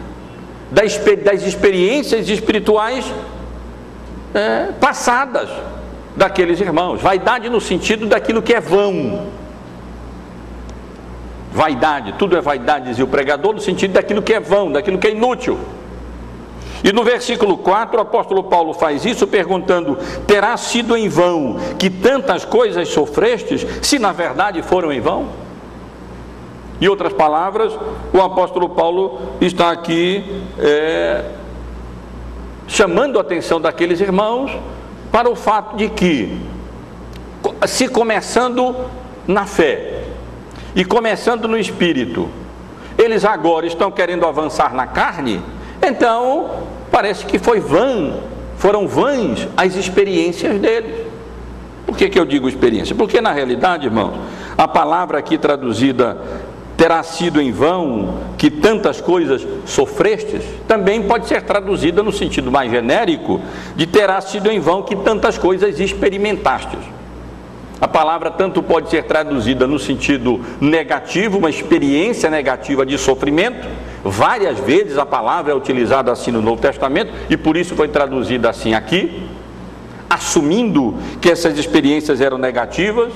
[0.70, 3.12] das experiências espirituais
[4.34, 5.50] é, passadas
[6.16, 7.00] daqueles irmãos.
[7.00, 9.26] Vaidade no sentido daquilo que é vão.
[11.52, 15.06] Vaidade, tudo é vaidade, dizia o pregador, no sentido daquilo que é vão, daquilo que
[15.06, 15.58] é inútil.
[16.84, 21.88] E no versículo 4, o apóstolo Paulo faz isso perguntando: Terá sido em vão que
[21.88, 25.28] tantas coisas sofrestes, se na verdade foram em vão?
[26.80, 27.72] Em outras palavras,
[28.12, 31.24] o apóstolo Paulo está aqui é,
[32.66, 34.50] chamando a atenção daqueles irmãos
[35.12, 36.40] para o fato de que,
[37.68, 38.74] se começando
[39.28, 40.02] na fé
[40.74, 42.28] e começando no espírito,
[42.98, 45.40] eles agora estão querendo avançar na carne,
[45.80, 48.12] então parece que foi vã,
[48.58, 51.06] foram vãs as experiências deles.
[51.86, 52.94] Por que, que eu digo experiência?
[52.94, 54.14] Porque na realidade, irmãos,
[54.56, 56.18] a palavra aqui traduzida
[56.76, 62.70] terá sido em vão que tantas coisas sofrestes, também pode ser traduzida no sentido mais
[62.70, 63.40] genérico
[63.76, 66.80] de terá sido em vão que tantas coisas experimentastes.
[67.80, 73.66] A palavra tanto pode ser traduzida no sentido negativo, uma experiência negativa de sofrimento.
[74.04, 78.50] Várias vezes a palavra é utilizada assim no Novo Testamento e por isso foi traduzida
[78.50, 79.28] assim aqui,
[80.10, 83.12] assumindo que essas experiências eram negativas,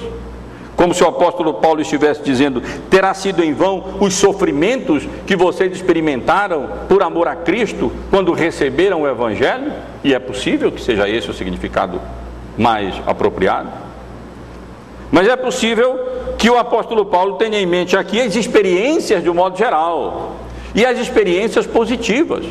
[0.76, 5.72] como se o apóstolo Paulo estivesse dizendo: terá sido em vão os sofrimentos que vocês
[5.72, 9.72] experimentaram por amor a Cristo quando receberam o Evangelho?
[10.04, 12.00] E é possível que seja esse o significado
[12.56, 13.70] mais apropriado.
[15.10, 15.98] Mas é possível
[16.38, 20.45] que o apóstolo Paulo tenha em mente aqui as experiências de um modo geral
[20.76, 22.44] e as experiências positivas.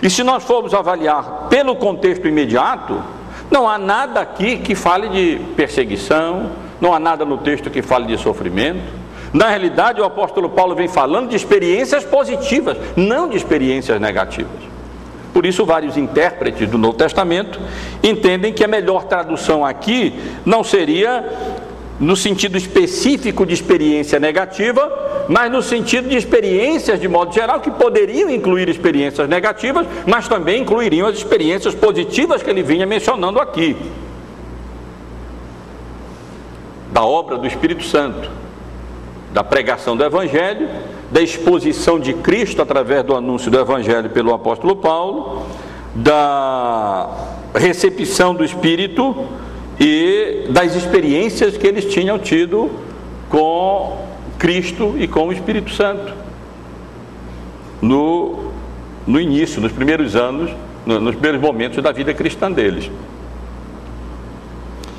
[0.00, 3.02] E se nós formos avaliar pelo contexto imediato,
[3.50, 8.06] não há nada aqui que fale de perseguição, não há nada no texto que fale
[8.06, 9.00] de sofrimento.
[9.32, 14.70] Na realidade, o apóstolo Paulo vem falando de experiências positivas, não de experiências negativas.
[15.32, 17.60] Por isso, vários intérpretes do Novo Testamento
[18.02, 21.24] entendem que a melhor tradução aqui não seria
[22.00, 27.70] no sentido específico de experiência negativa, mas no sentido de experiências de modo geral, que
[27.70, 33.76] poderiam incluir experiências negativas, mas também incluiriam as experiências positivas que ele vinha mencionando aqui.
[36.90, 38.30] Da obra do Espírito Santo,
[39.32, 40.70] da pregação do Evangelho,
[41.10, 45.46] da exposição de Cristo através do anúncio do Evangelho pelo apóstolo Paulo,
[45.94, 47.10] da
[47.54, 49.14] recepção do Espírito
[49.80, 52.70] e das experiências que eles tinham tido
[53.30, 54.04] com
[54.38, 56.12] Cristo e com o Espírito Santo
[57.80, 58.50] no,
[59.06, 60.50] no início, nos primeiros anos,
[60.84, 62.90] nos primeiros momentos da vida cristã deles.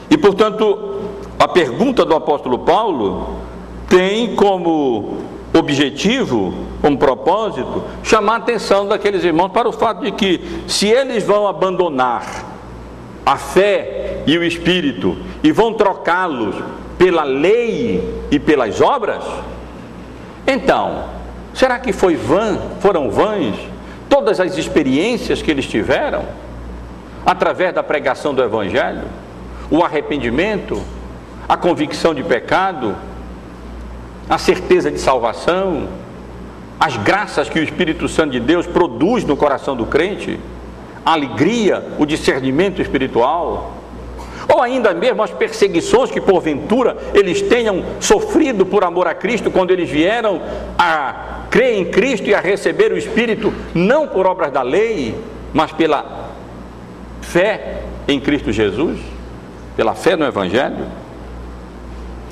[0.10, 1.00] E portanto,
[1.38, 3.36] a pergunta do apóstolo Paulo
[3.88, 5.20] tem como
[5.54, 11.24] objetivo, como propósito, chamar a atenção daqueles irmãos para o fato de que, se eles
[11.24, 12.51] vão abandonar
[13.26, 16.56] a fé e o espírito e vão trocá-los
[16.98, 19.24] pela lei e pelas obras,
[20.46, 21.06] então,
[21.54, 23.56] será que foi vã, foram vãs
[24.10, 26.26] todas as experiências que eles tiveram,
[27.26, 29.04] através da pregação do Evangelho,
[29.70, 30.82] o arrependimento,
[31.48, 32.96] a convicção de pecado,
[34.30, 35.88] a certeza de salvação,
[36.80, 40.40] as graças que o Espírito Santo de Deus produz no coração do crente,
[41.06, 43.78] a alegria, o discernimento espiritual,
[44.48, 49.72] ou ainda mesmo as perseguições que porventura eles tenham sofrido por amor a Cristo quando
[49.72, 50.42] eles vieram
[50.78, 55.16] a crer em Cristo e a receber o Espírito, não por obras da lei,
[55.54, 56.30] mas pela
[57.22, 59.00] fé em Cristo Jesus,
[59.76, 60.86] pela fé no Evangelho,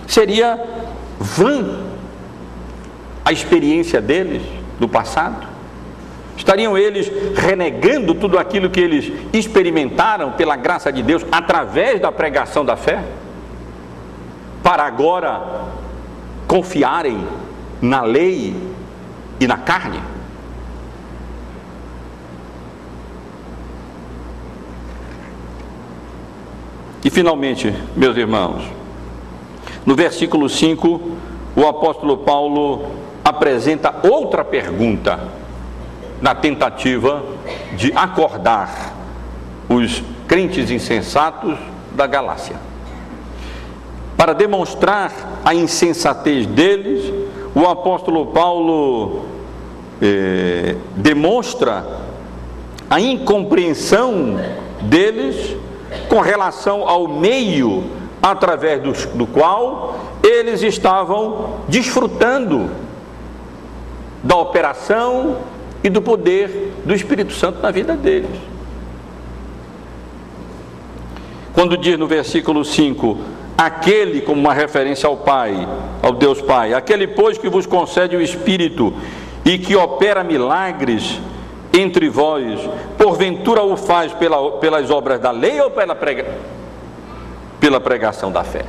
[0.08, 0.62] seria
[1.20, 1.80] vã
[3.24, 4.42] a experiência deles
[4.80, 5.49] do passado?
[6.40, 12.64] Estariam eles renegando tudo aquilo que eles experimentaram pela graça de Deus através da pregação
[12.64, 13.04] da fé?
[14.64, 15.42] Para agora
[16.48, 17.28] confiarem
[17.82, 18.56] na lei
[19.38, 20.00] e na carne?
[27.04, 28.64] E finalmente, meus irmãos,
[29.86, 31.02] no versículo 5,
[31.54, 32.86] o apóstolo Paulo
[33.26, 35.39] apresenta outra pergunta
[36.22, 37.24] na tentativa
[37.76, 38.94] de acordar
[39.70, 41.58] os crentes insensatos
[41.92, 42.56] da Galácia.
[44.18, 45.12] Para demonstrar
[45.46, 47.14] a insensatez deles,
[47.56, 49.26] o apóstolo Paulo
[50.02, 51.86] eh, demonstra
[52.90, 54.38] a incompreensão
[54.82, 55.56] deles
[56.10, 57.84] com relação ao meio
[58.22, 62.70] através do, do qual eles estavam desfrutando
[64.24, 65.38] da operação
[65.84, 68.30] e do poder do Espírito Santo na vida deles.
[71.54, 73.18] Quando diz no versículo 5:
[73.58, 75.68] aquele como uma referência ao Pai,
[76.02, 78.94] ao Deus Pai, aquele pois que vos concede o Espírito
[79.44, 81.20] e que opera milagres
[81.74, 82.60] entre vós,
[82.98, 86.26] porventura o faz pela, pelas obras da lei ou pela, prega,
[87.60, 88.64] pela pregação da fé?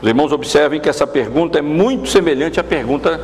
[0.00, 3.20] Os irmãos observem que essa pergunta é muito semelhante à pergunta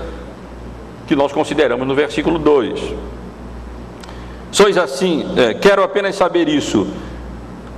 [1.07, 2.95] que nós consideramos no versículo 2.
[4.51, 6.87] Sois assim, é, quero apenas saber isso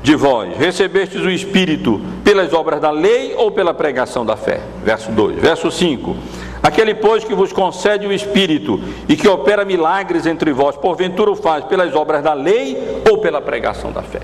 [0.02, 4.60] de vós: recebestes o Espírito pelas obras da lei ou pela pregação da fé?
[4.84, 5.40] Verso 2.
[5.40, 6.16] Verso 5.
[6.62, 11.36] Aquele, pois, que vos concede o Espírito e que opera milagres entre vós, porventura o
[11.36, 12.76] faz pelas obras da lei
[13.08, 14.20] ou pela pregação da fé?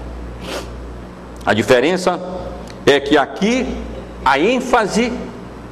[1.46, 2.20] A diferença
[2.86, 3.66] é que aqui
[4.24, 5.12] a ênfase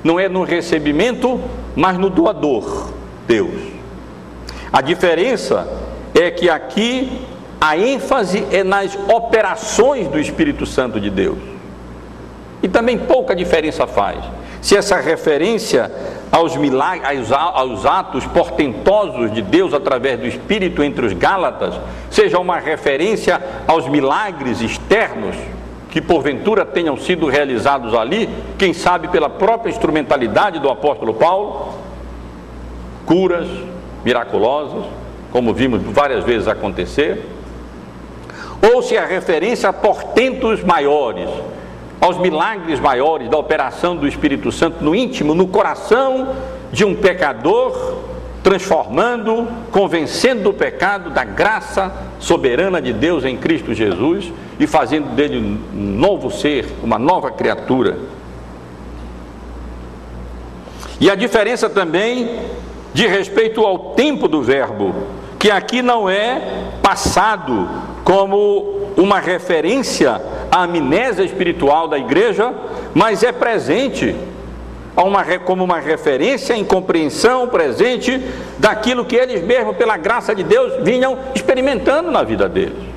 [0.04, 1.40] não é no recebimento,
[1.74, 2.92] mas no doador.
[3.26, 3.72] Deus.
[4.72, 5.66] A diferença
[6.14, 7.26] é que aqui
[7.60, 11.38] a ênfase é nas operações do Espírito Santo de Deus.
[12.62, 14.18] E também pouca diferença faz.
[14.60, 15.90] Se essa referência
[16.30, 21.74] aos milagres, aos atos portentosos de Deus através do Espírito entre os Gálatas,
[22.10, 25.36] seja uma referência aos milagres externos
[25.90, 31.74] que porventura tenham sido realizados ali, quem sabe pela própria instrumentalidade do apóstolo Paulo,
[33.12, 33.46] curas
[34.02, 34.86] miraculosas,
[35.30, 37.26] como vimos várias vezes acontecer,
[38.72, 41.28] ou se a referência a portentos maiores,
[42.00, 46.34] aos milagres maiores da operação do Espírito Santo no íntimo, no coração
[46.72, 47.98] de um pecador,
[48.42, 55.36] transformando, convencendo do pecado, da graça soberana de Deus em Cristo Jesus e fazendo dele
[55.38, 57.98] um novo ser, uma nova criatura.
[60.98, 62.40] E a diferença também
[62.92, 64.94] de respeito ao tempo do verbo,
[65.38, 66.40] que aqui não é
[66.82, 67.68] passado
[68.04, 70.20] como uma referência
[70.50, 72.52] à amnésia espiritual da igreja,
[72.94, 74.14] mas é presente
[75.44, 78.20] como uma referência em compreensão presente
[78.58, 82.92] daquilo que eles mesmos, pela graça de Deus, vinham experimentando na vida deles.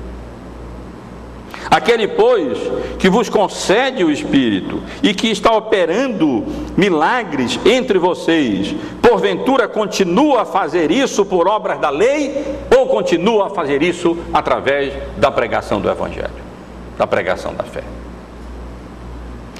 [1.70, 2.58] Aquele, pois,
[2.98, 6.44] que vos concede o Espírito e que está operando
[6.76, 8.74] milagres entre vocês,
[9.06, 12.44] porventura continua a fazer isso por obras da lei
[12.76, 16.30] ou continua a fazer isso através da pregação do Evangelho,
[16.98, 17.84] da pregação da fé?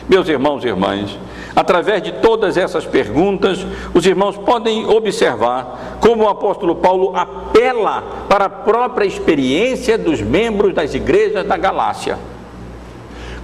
[0.09, 1.16] Meus irmãos e irmãs,
[1.55, 8.47] através de todas essas perguntas, os irmãos podem observar como o apóstolo Paulo apela para
[8.47, 12.18] a própria experiência dos membros das igrejas da Galácia,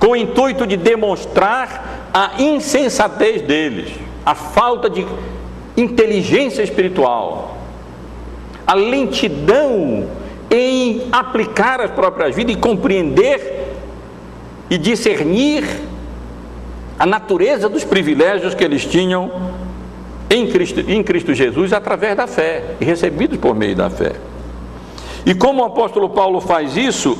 [0.00, 3.92] com o intuito de demonstrar a insensatez deles,
[4.26, 5.06] a falta de
[5.76, 7.56] inteligência espiritual,
[8.66, 10.08] a lentidão
[10.50, 13.74] em aplicar as próprias vidas e compreender
[14.68, 15.64] e discernir
[16.98, 19.30] a natureza dos privilégios que eles tinham
[20.30, 24.12] em Cristo, em Cristo Jesus através da fé e recebidos por meio da fé.
[25.24, 27.16] E como o apóstolo Paulo faz isso,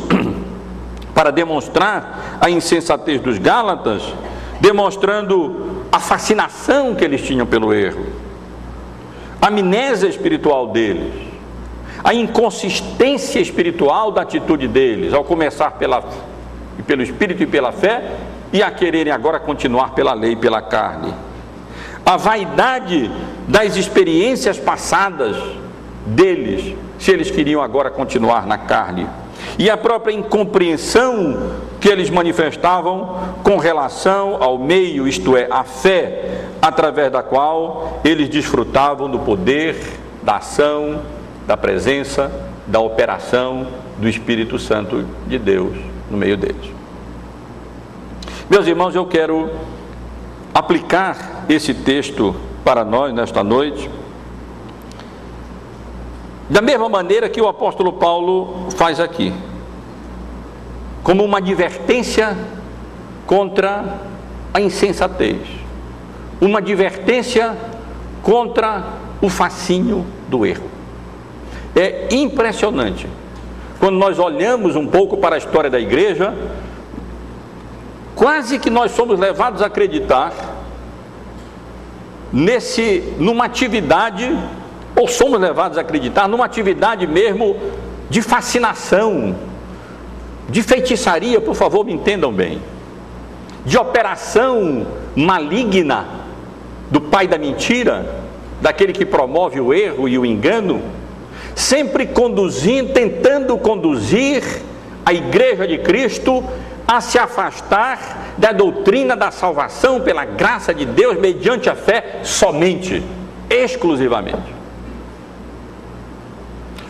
[1.15, 4.03] para demonstrar a insensatez dos Gálatas,
[4.61, 8.07] demonstrando a fascinação que eles tinham pelo erro,
[9.43, 11.13] amnésia espiritual deles,
[12.05, 16.05] a inconsistência espiritual da atitude deles, ao começar pela,
[16.87, 18.13] pelo Espírito e pela fé,
[18.53, 21.13] e a quererem agora continuar pela lei e pela carne.
[22.07, 23.11] A vaidade
[23.49, 25.37] das experiências passadas
[26.07, 29.07] deles, se eles queriam agora continuar na carne.
[29.59, 36.32] E a própria incompreensão que eles manifestavam com relação ao meio, isto é, a fé,
[36.63, 41.03] através da qual eles desfrutavam do poder, da ação,
[41.45, 42.31] da presença,
[42.65, 43.67] da operação
[43.99, 45.77] do Espírito Santo de Deus
[46.09, 46.71] no meio deles.
[48.49, 49.51] Meus irmãos, eu quero
[50.55, 53.91] aplicar esse texto para nós nesta noite,
[56.49, 59.33] da mesma maneira que o apóstolo Paulo faz aqui,
[61.03, 62.37] como uma advertência
[63.27, 63.99] contra
[64.53, 65.62] a insensatez,
[66.43, 67.57] uma advertência
[68.21, 68.83] contra
[69.21, 70.69] o fascínio do erro.
[71.77, 73.07] É impressionante.
[73.79, 76.35] Quando nós olhamos um pouco para a história da igreja,
[78.17, 80.33] quase que nós somos levados a acreditar
[82.33, 84.37] nesse numa atividade
[84.97, 87.57] ou somos levados a acreditar numa atividade mesmo
[88.11, 89.37] de fascinação,
[90.49, 92.61] de feitiçaria, por favor, me entendam bem,
[93.65, 94.85] de operação
[95.15, 96.22] maligna
[96.93, 98.05] do pai da mentira,
[98.61, 100.83] daquele que promove o erro e o engano,
[101.55, 104.43] sempre conduzindo, tentando conduzir
[105.05, 106.45] a igreja de Cristo
[106.87, 113.03] a se afastar da doutrina da salvação pela graça de Deus mediante a fé somente,
[113.49, 114.55] exclusivamente.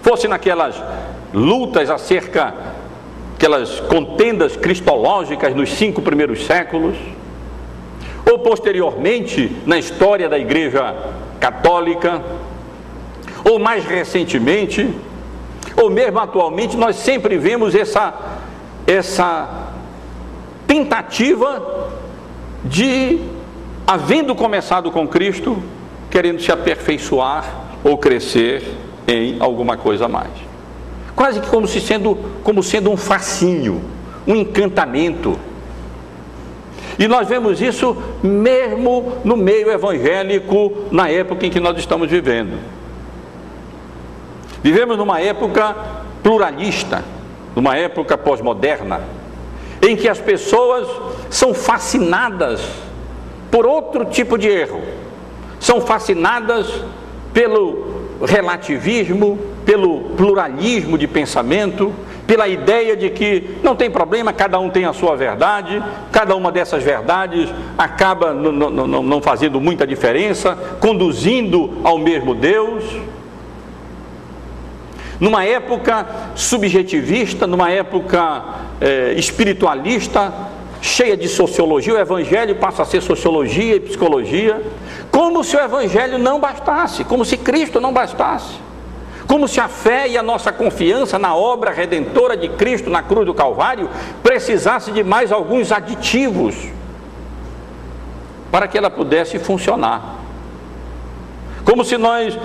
[0.02, 0.74] Fosse naquelas
[1.32, 2.52] lutas acerca,
[3.36, 6.96] aquelas contendas cristológicas nos cinco primeiros séculos,
[8.30, 10.94] ou posteriormente na história da Igreja
[11.40, 12.22] Católica,
[13.44, 14.88] ou mais recentemente,
[15.76, 18.14] ou mesmo atualmente, nós sempre vemos essa,
[18.86, 19.68] essa
[20.66, 21.90] tentativa
[22.64, 23.20] de,
[23.86, 25.62] havendo começado com Cristo,
[26.10, 27.44] querendo se aperfeiçoar
[27.82, 28.62] ou crescer
[29.08, 30.30] em alguma coisa a mais.
[31.16, 33.82] Quase que como, se sendo, como sendo um fascínio,
[34.26, 35.38] um encantamento.
[36.98, 42.58] E nós vemos isso mesmo no meio evangélico, na época em que nós estamos vivendo.
[44.62, 45.74] Vivemos numa época
[46.22, 47.02] pluralista,
[47.56, 49.00] numa época pós-moderna,
[49.80, 50.86] em que as pessoas
[51.28, 52.60] são fascinadas
[53.50, 54.80] por outro tipo de erro,
[55.58, 56.82] são fascinadas
[57.34, 61.92] pelo relativismo, pelo pluralismo de pensamento,
[62.32, 66.50] pela ideia de que não tem problema, cada um tem a sua verdade, cada uma
[66.50, 72.84] dessas verdades acaba não fazendo muita diferença, conduzindo ao mesmo Deus.
[75.20, 78.42] Numa época subjetivista, numa época
[78.80, 80.32] é, espiritualista,
[80.80, 84.58] cheia de sociologia, o Evangelho passa a ser sociologia e psicologia,
[85.10, 88.54] como se o Evangelho não bastasse, como se Cristo não bastasse,
[89.26, 93.26] como se a fé e a nossa confiança na obra redentora de Cristo na cruz
[93.26, 93.88] do Calvário
[94.22, 96.54] precisasse de mais alguns aditivos
[98.50, 100.18] para que ela pudesse funcionar.
[101.64, 102.38] Como se nós,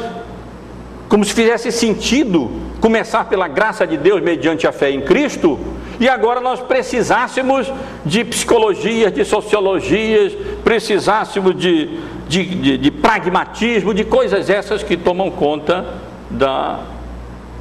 [1.09, 2.49] como se fizesse sentido
[2.79, 5.59] começar pela graça de Deus mediante a fé em Cristo,
[5.99, 7.71] e agora nós precisássemos
[8.05, 15.31] de psicologias, de sociologias, precisássemos de, de, de, de pragmatismo, de coisas essas que tomam
[15.31, 16.79] conta da.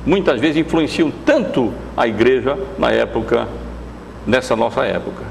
[0.04, 3.48] muitas vezes influenciam tanto a igreja na época,
[4.26, 5.24] nessa nossa época.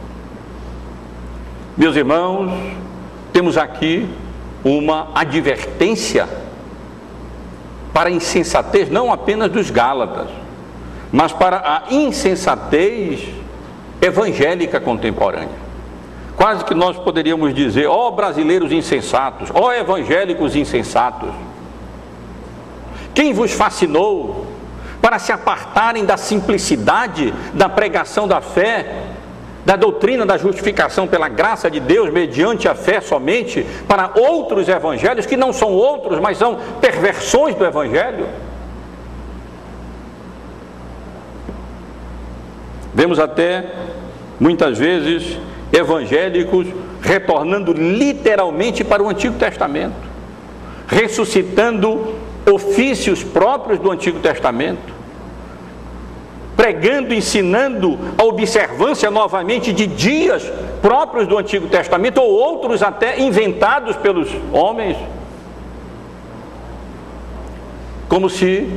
[1.78, 2.52] Meus irmãos,
[3.34, 4.08] temos aqui
[4.64, 6.28] uma advertência
[7.94, 10.28] para a insensatez não apenas dos Gálatas,
[11.12, 13.30] mas para a insensatez
[14.02, 15.66] evangélica contemporânea.
[16.36, 21.30] Quase que nós poderíamos dizer, ó oh, brasileiros insensatos, ó oh, evangélicos insensatos.
[23.16, 24.46] Quem vos fascinou
[25.02, 29.04] para se apartarem da simplicidade da pregação da fé
[29.66, 35.26] da doutrina da justificação pela graça de Deus mediante a fé somente para outros evangelhos
[35.26, 38.28] que não são outros, mas são perversões do evangelho.
[42.94, 43.72] Vemos até
[44.40, 45.40] muitas vezes
[45.74, 46.68] evangélicos
[47.02, 49.96] retornando literalmente para o Antigo Testamento,
[50.88, 52.16] ressuscitando
[52.52, 54.96] ofícios próprios do Antigo Testamento
[56.56, 60.44] pregando, ensinando a observância novamente de dias
[60.82, 64.98] próprios do Antigo Testamento ou outros até inventados pelos homens.
[68.08, 68.70] Como se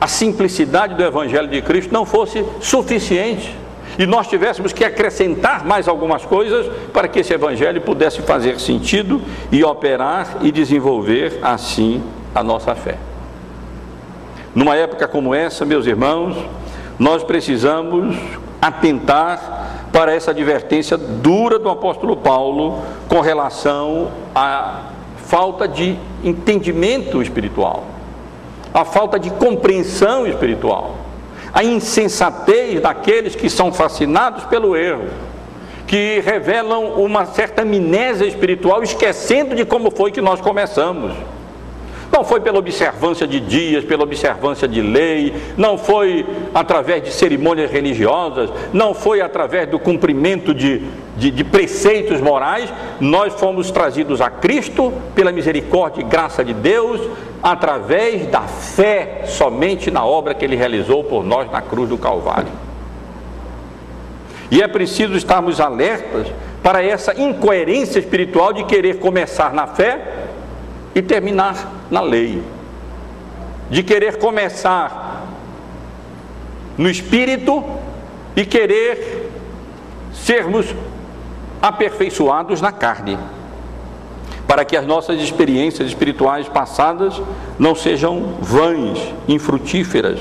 [0.00, 3.54] a simplicidade do Evangelho de Cristo não fosse suficiente
[3.98, 9.22] e nós tivéssemos que acrescentar mais algumas coisas para que esse Evangelho pudesse fazer sentido
[9.52, 12.02] e operar e desenvolver assim
[12.34, 12.96] a nossa fé.
[14.54, 16.36] Numa época como essa, meus irmãos,
[16.98, 18.16] nós precisamos
[18.60, 24.82] atentar para essa advertência dura do apóstolo Paulo com relação à
[25.26, 27.84] falta de entendimento espiritual,
[28.72, 30.96] à falta de compreensão espiritual,
[31.52, 35.08] à insensatez daqueles que são fascinados pelo erro,
[35.86, 41.12] que revelam uma certa amnésia espiritual, esquecendo de como foi que nós começamos.
[42.12, 47.70] Não foi pela observância de dias, pela observância de lei, não foi através de cerimônias
[47.70, 50.82] religiosas, não foi através do cumprimento de,
[51.16, 52.70] de, de preceitos morais.
[53.00, 57.00] Nós fomos trazidos a Cristo pela misericórdia e graça de Deus,
[57.42, 62.52] através da fé somente na obra que Ele realizou por nós na cruz do Calvário.
[64.50, 66.26] E é preciso estarmos alertas
[66.62, 70.22] para essa incoerência espiritual de querer começar na fé
[70.94, 72.42] e terminar na lei,
[73.70, 75.26] de querer começar
[76.76, 77.64] no espírito
[78.36, 79.30] e querer
[80.12, 80.66] sermos
[81.60, 83.18] aperfeiçoados na carne,
[84.46, 87.20] para que as nossas experiências espirituais passadas
[87.58, 90.18] não sejam vãs, infrutíferas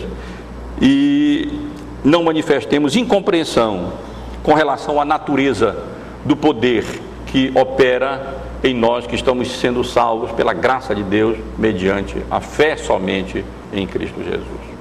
[0.82, 1.70] e
[2.04, 3.94] não manifestemos incompreensão
[4.42, 5.78] com relação à natureza
[6.26, 6.86] do poder
[7.28, 12.78] que opera em nós que estamos sendo salvos pela graça de Deus, mediante a fé
[12.78, 13.44] somente
[13.74, 14.72] em Cristo Jesus.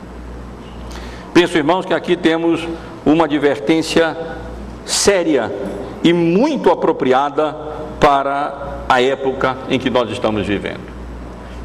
[1.33, 2.67] Penso, irmãos, que aqui temos
[3.07, 4.17] uma advertência
[4.85, 5.51] séria
[6.03, 7.57] e muito apropriada
[8.01, 10.91] para a época em que nós estamos vivendo.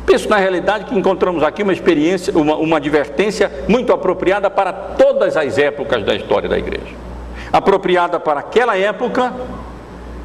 [0.05, 5.35] Penso na realidade que encontramos aqui uma experiência, uma, uma advertência muito apropriada para todas
[5.35, 6.93] as épocas da história da igreja.
[7.51, 9.33] Apropriada para aquela época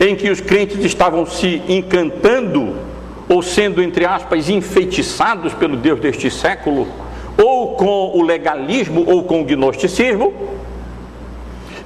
[0.00, 2.74] em que os crentes estavam se encantando
[3.28, 6.88] ou sendo, entre aspas, enfeitiçados pelo Deus deste século,
[7.36, 10.32] ou com o legalismo ou com o gnosticismo.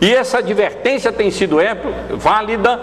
[0.01, 1.59] E essa advertência tem sido
[2.17, 2.81] válida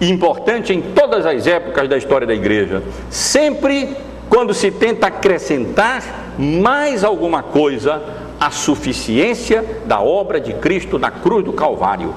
[0.00, 2.82] e importante em todas as épocas da história da igreja.
[3.08, 3.96] Sempre
[4.28, 6.02] quando se tenta acrescentar
[6.38, 8.02] mais alguma coisa
[8.40, 12.14] à suficiência da obra de Cristo na cruz do Calvário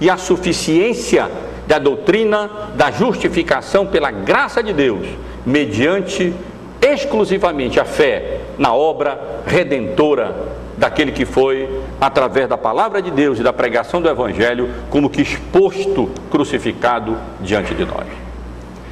[0.00, 1.30] e a suficiência
[1.66, 5.06] da doutrina da justificação pela graça de Deus,
[5.44, 6.32] mediante
[6.80, 10.34] exclusivamente a fé na obra redentora
[10.76, 11.68] daquele que foi,
[12.00, 17.74] através da palavra de Deus e da pregação do Evangelho, como que exposto, crucificado diante
[17.74, 18.06] de nós.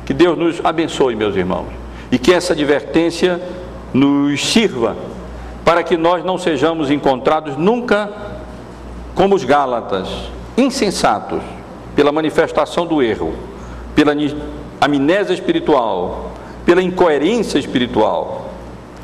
[0.06, 1.68] Que Deus nos abençoe, meus irmãos,
[2.10, 3.40] e que essa advertência
[3.92, 4.96] nos sirva
[5.64, 8.10] para que nós não sejamos encontrados nunca
[9.14, 10.08] como os Gálatas,
[10.56, 11.40] insensatos,
[11.94, 13.34] pela manifestação do erro,
[13.94, 14.14] pela
[14.80, 16.32] amnésia espiritual,
[16.64, 18.50] pela incoerência espiritual,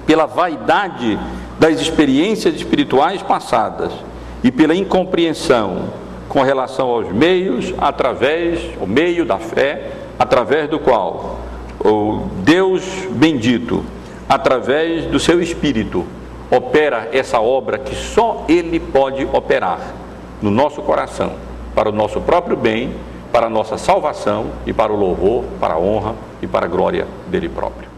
[0.07, 1.18] pela vaidade
[1.59, 3.93] das experiências espirituais passadas
[4.43, 5.91] e pela incompreensão
[6.28, 11.41] com relação aos meios através, o meio da fé, através do qual
[11.84, 13.84] o Deus bendito,
[14.28, 16.05] através do seu espírito,
[16.51, 19.80] opera essa obra que só ele pode operar
[20.43, 22.95] no nosso coração para o nosso próprio bem,
[23.33, 27.07] para a nossa salvação e para o louvor, para a honra e para a glória
[27.29, 27.89] dele próprio.